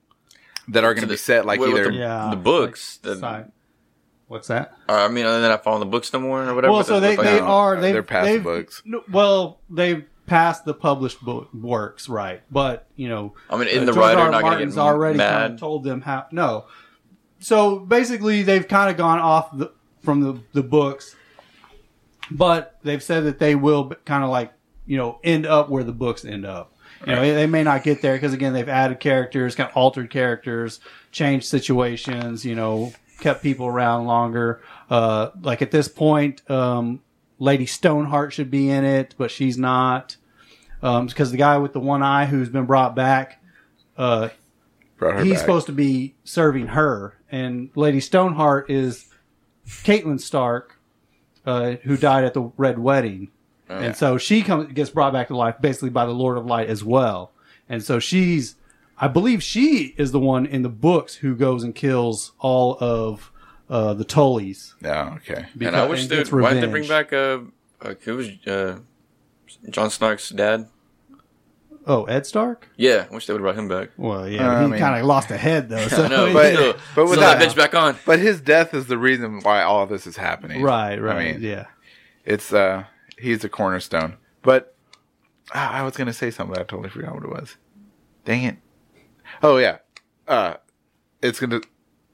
[0.67, 1.91] that are gonna be set like Wait, either.
[1.91, 3.51] the- yeah, books, like the- side-
[4.32, 4.73] What's that?
[4.88, 6.71] Uh, I mean, other than not following the books no more or whatever.
[6.71, 8.82] Well, so it's they, like- they are they they're past they've- books.
[8.86, 12.41] no, well, they've passed the published book works, right?
[12.49, 14.25] But you know, I mean, in uh, the George writer R.
[14.27, 14.32] R.
[14.32, 15.51] not going to Martin's get already kind mad.
[15.51, 16.27] of told them how.
[16.32, 16.65] No,
[17.39, 19.71] so basically, they've kind of gone off the,
[20.01, 21.13] from the the books,
[22.29, 24.53] but they've said that they will kind of like
[24.86, 26.73] you know end up where the books end up.
[27.05, 30.11] You know, they may not get there because again, they've added characters, kind of altered
[30.11, 30.79] characters,
[31.11, 32.45] changed situations.
[32.45, 34.61] You know, kept people around longer.
[34.89, 37.01] Uh, like at this point, um,
[37.39, 40.17] Lady Stoneheart should be in it, but she's not.
[40.84, 43.41] Um, because the guy with the one eye who's been brought back,
[43.97, 44.30] uh,
[44.97, 45.41] brought he's back.
[45.41, 49.07] supposed to be serving her, and Lady Stoneheart is
[49.67, 50.80] Catelyn Stark,
[51.45, 53.30] uh, who died at the Red Wedding,
[53.69, 56.67] and so she comes gets brought back to life basically by the Lord of Light
[56.67, 57.32] as well,
[57.69, 58.55] and so she's,
[59.01, 63.31] I believe she is the one in the books who goes and kills all of
[63.67, 64.75] uh, the Tullys.
[64.81, 65.47] Yeah, okay.
[65.59, 67.39] And I wish and they'd, Why did they bring back uh,
[67.81, 68.79] uh who was uh,
[69.71, 70.67] Jon Snark's dad?
[71.87, 72.69] Oh, Ed Stark.
[72.77, 73.89] Yeah, I wish they would have brought him back.
[73.97, 75.87] Well, yeah, Uh, he kind of lost a head though.
[75.87, 77.97] So I know, But- but, still, but but with that that- bitch back on.
[78.05, 80.61] But his death is the reason why all of this is happening.
[80.61, 81.65] right, right, I mean, yeah.
[82.23, 82.83] it's uh,
[83.17, 84.17] he's a cornerstone.
[84.43, 84.75] But
[85.55, 87.57] ah, I was gonna say something, but I totally forgot what it was.
[88.25, 88.57] Dang it!
[89.43, 89.77] Oh yeah,
[90.27, 90.55] uh,
[91.21, 91.61] it's gonna.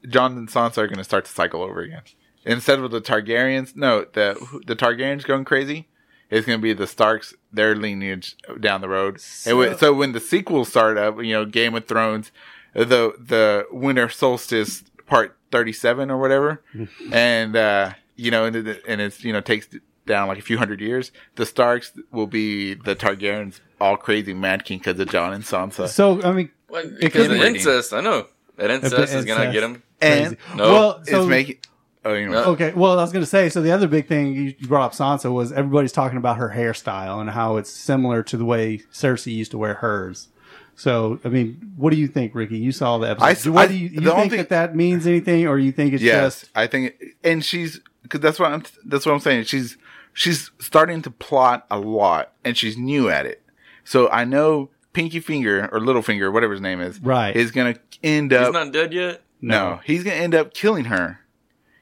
[0.08, 2.02] Jon and Sansa are gonna start to cycle over again.
[2.44, 5.88] Instead of the Targaryens, no, the the Targaryens going crazy.
[6.30, 9.20] It's gonna be the Starks, their lineage down the road.
[9.20, 12.30] So, so when the sequels start up, you know, Game of Thrones,
[12.74, 16.62] the the Winter Solstice Part thirty seven or whatever,
[17.12, 19.68] and uh, you know, and, it- and it's you know takes
[20.06, 24.64] down like a few hundred years, the Starks will be the Targaryens, all crazy mad
[24.64, 25.88] king because of Jon and Sansa.
[25.88, 29.52] So I mean, Like, could because be the incest, I know that incest is gonna
[29.52, 29.82] get him.
[30.00, 30.72] and No.
[30.72, 31.56] well, so it's making.
[32.04, 34.32] Oh, you know, Okay, well, I was going to say, so the other big thing
[34.32, 38.22] you you brought up Sansa was everybody's talking about her hairstyle and how it's similar
[38.22, 40.28] to the way Cersei used to wear hers.
[40.76, 42.56] So, I mean, what do you think, Ricky?
[42.56, 43.26] You saw the episode.
[43.26, 45.58] I- Do- what I- do you, you the think thing- that that means anything, or
[45.58, 46.94] you think it's yes, just I think,
[47.24, 48.62] and she's because that's what I'm.
[48.86, 49.44] That's what I'm saying.
[49.44, 49.76] She's
[50.14, 53.42] she's starting to plot a lot, and she's new at it.
[53.84, 57.34] So I know Pinky Finger or Little Finger, whatever his name is, Right.
[57.36, 58.46] is gonna end up.
[58.46, 59.22] He's not dead yet.
[59.40, 61.20] no, he's gonna end up killing her.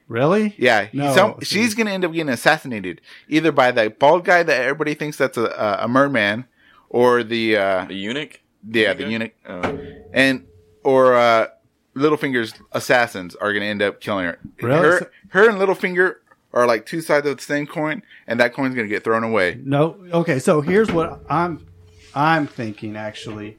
[0.07, 0.55] really?
[0.57, 1.13] Yeah, No.
[1.13, 5.17] some, she's gonna end up getting assassinated either by the bald guy that everybody thinks
[5.17, 6.45] that's a a, a merman,
[6.89, 8.39] or the uh, The eunuch.
[8.69, 9.79] yeah the eunuch, Oh.
[10.13, 10.45] and
[10.83, 11.47] or uh,
[11.95, 14.39] Littlefinger's assassins are gonna end up killing her.
[14.61, 14.79] Really?
[14.79, 16.15] Her, So- her and Littlefinger
[16.53, 19.59] are like two sides of the same coin, and that coin's gonna get thrown away.
[19.63, 19.97] No.
[20.13, 21.66] Okay, so here's what I'm
[22.17, 23.57] I'm thinking actually.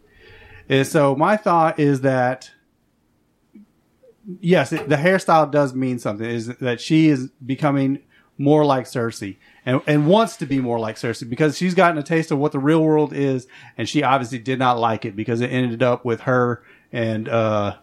[0.68, 2.50] Is so my thought is that
[4.40, 6.28] yes, it, the hairstyle does mean something.
[6.28, 8.00] Is that she is becoming
[8.36, 12.02] more like Cersei and and wants to be more like Cersei because she's gotten a
[12.02, 13.46] taste of what the real world is,
[13.76, 17.76] and she obviously did not like it because it ended up with her and uh,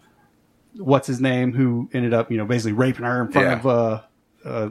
[0.77, 3.59] what's his name who ended up you know basically raping her in front Yeah.
[3.59, 4.01] of uh,
[4.45, 4.69] uh,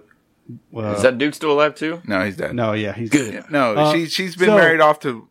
[0.77, 2.01] uh Is that dude still alive too?
[2.07, 2.55] No, he's dead.
[2.55, 3.45] no yeah he's Good.
[3.51, 5.29] no, Uh, she she's been so- married off to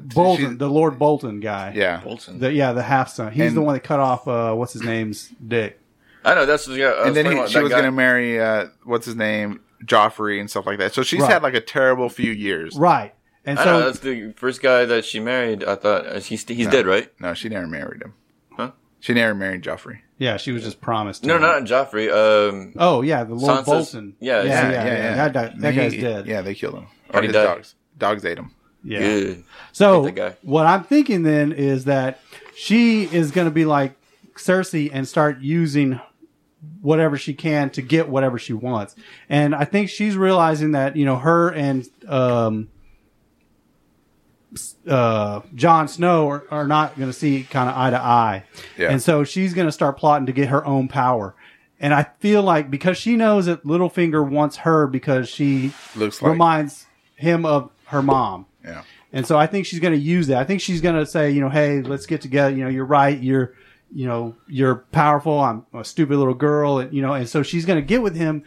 [0.00, 1.72] Bolton, she's- the Lord Bolton guy.
[1.74, 2.38] yeah, Bolton.
[2.40, 3.32] The, yeah, the half son.
[3.32, 5.80] He's And- the one that cut off uh, what's his name's dick.
[6.24, 6.86] I know that's yeah.
[6.86, 7.80] I was and then he, she was guy.
[7.80, 10.94] gonna marry uh, what's his name, Joffrey and stuff like that.
[10.94, 11.30] So she's Right.
[11.32, 12.76] had like a terrible few years.
[12.76, 13.14] Right.
[13.44, 15.62] And I know so that's the first guy that she married.
[15.64, 17.10] I thought uh, he's he's dead, right?
[17.20, 18.14] No, she never married him.
[18.56, 18.70] Huh?
[19.00, 19.98] She never married Joffrey.
[20.16, 21.22] yeah, she was just promised.
[21.24, 21.42] to No, him.
[21.42, 22.08] not Joffrey.
[22.10, 24.16] Um, Oh yeah, the Lord Sansa's- Bolton.
[24.18, 24.84] yeah, yeah, yeah, yeah.
[24.86, 26.26] yeah, That, that, that He- guy's dead.
[26.26, 26.86] Yeah, they killed him.
[27.12, 27.44] Or his died.
[27.44, 27.74] dogs.
[27.98, 28.52] Dogs ate him.
[28.84, 28.98] Yeah.
[29.00, 29.44] Good.
[29.72, 30.36] So Hate that guy.
[30.42, 32.20] what I'm thinking then is that
[32.56, 33.96] she is going to be like
[34.36, 36.00] Cersei and start using
[36.80, 38.94] whatever she can to get whatever she wants.
[39.28, 42.68] And I think she's realizing that you know her and um,
[44.88, 48.44] uh, Jon Snow are, are not going to see kind of eye to eye.
[48.78, 48.90] Yeah.
[48.90, 51.34] And so she's going to start plotting to get her own power.
[51.80, 56.30] And I feel like because she knows that Littlefinger wants her because she Looks like.
[56.32, 58.46] reminds him of her mom.
[58.64, 58.82] Yeah.
[59.12, 60.38] And so I think she's going to use that.
[60.38, 62.54] I think she's going to say, you know, hey, let's get together.
[62.54, 63.16] You know, you're right.
[63.20, 63.54] You're,
[63.94, 65.38] you know, you're powerful.
[65.38, 66.78] I'm a stupid little girl.
[66.78, 68.42] And, you know, and so she's going to get with him.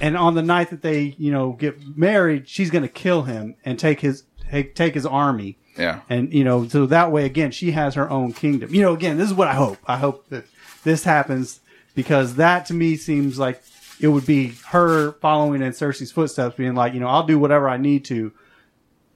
[0.00, 3.56] And on the night that they, you know, get married, she's going to kill him
[3.64, 5.58] and take his, take, take his army.
[5.76, 6.02] Yeah.
[6.08, 8.72] And, you know, so that way, again, she has her own kingdom.
[8.72, 9.78] You know, again, this is what I hope.
[9.86, 10.44] I hope that
[10.84, 11.60] this happens
[11.96, 13.62] because that to me seems like
[14.00, 17.68] it would be her following in Cersei's footsteps, being like, you know, I'll do whatever
[17.68, 18.32] I need to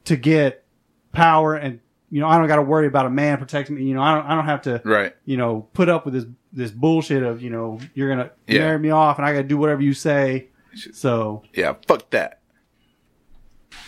[0.05, 0.65] to get
[1.13, 1.81] power and
[2.11, 3.85] you know I don't got to worry about a man protecting me.
[3.85, 5.15] You know I don't I don't have to Right.
[5.25, 8.61] you know put up with this this bullshit of you know you're gonna Yeah.
[8.61, 10.49] marry me off and I got to do whatever you say.
[10.93, 11.75] So Yeah.
[11.87, 12.41] Fuck that.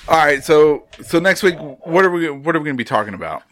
[0.09, 0.43] All right.
[0.45, 3.43] So so next week, what are we what are we going to be talking about?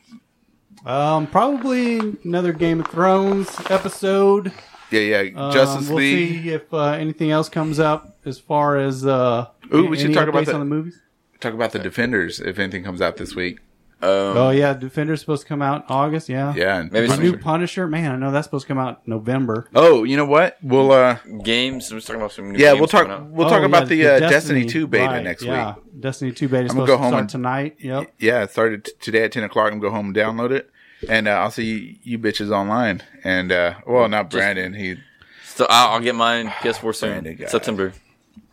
[0.85, 4.53] um, probably another Game of Thrones episode.
[4.91, 5.01] Yeah.
[5.23, 5.31] Yeah.
[5.47, 6.43] Um, Justice we'll League.
[6.43, 10.29] see if uh, anything else comes up as far as uh, Ooh, we should talk
[10.29, 11.01] about the- on the movies.
[11.43, 13.59] Talk about the Defenders if anything comes out this week.
[14.01, 16.29] Um, Oh yeah, Defender's supposed to come out August.
[16.29, 16.79] Yeah, Yeah.
[16.81, 17.43] and Maybe The some new Punisher.
[17.45, 19.69] Punisher, man, I know that's supposed to come out November.
[19.77, 20.57] Oh, you know what?
[20.63, 21.93] We'll uh games.
[21.93, 24.07] We're talking about some new yeah games we'll talk we'll Oh, talk yeah, about the,
[24.07, 25.75] uh, Destiny, Two beta right, next yeah.
[25.77, 26.01] week.
[26.01, 27.77] Destiny Two beta is I'm gonna supposed go to home start and- tonight.
[27.79, 28.13] Yep.
[28.19, 29.67] Yeah, it started t- today at ten o'clock.
[29.73, 30.69] I'm gonna go home and download it,
[31.09, 33.03] and uh, I'll see you bitches online.
[33.23, 34.75] And uh well, not Brandon.
[34.75, 34.97] He
[35.45, 37.11] So I'll, I'll get mine PS4 soon.
[37.11, 37.47] Brandon guy.
[37.47, 37.93] September.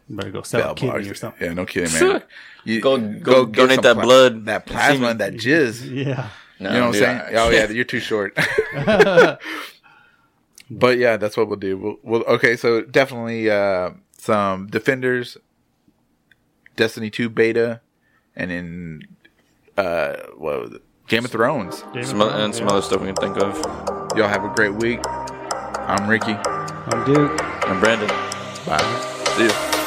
[0.10, 1.07] Better go sell a Bell kidney bars.
[1.07, 1.48] or something.
[1.48, 2.23] Yeah, no kidding, man.
[2.64, 4.45] You, Go- go get donate some that blood.
[4.45, 5.86] that plasma, and that jizz.
[6.06, 6.30] Yeah.
[6.60, 7.22] No, You know what I'm saying?
[7.38, 8.38] Oh yeah, you're too short.
[10.72, 11.77] but yeah, that's what we'll do.
[11.77, 12.56] We'll, we'll okay.
[12.57, 15.38] So definitely uh, some defenders,
[16.76, 17.80] Destiny Two beta,
[18.36, 19.02] and then
[19.77, 20.81] uh, what was it?
[21.07, 21.84] Game of Thrones.
[21.94, 22.73] Game Some other, Thrones, and some yeah.
[22.73, 23.56] other stuff we can think of.
[24.18, 24.99] Y'all have a great week.
[25.07, 26.34] I'm Ricky.
[26.34, 27.40] I'm Duke.
[27.68, 28.10] I'm Brandon.
[28.65, 29.23] Bye.
[29.38, 29.78] See you.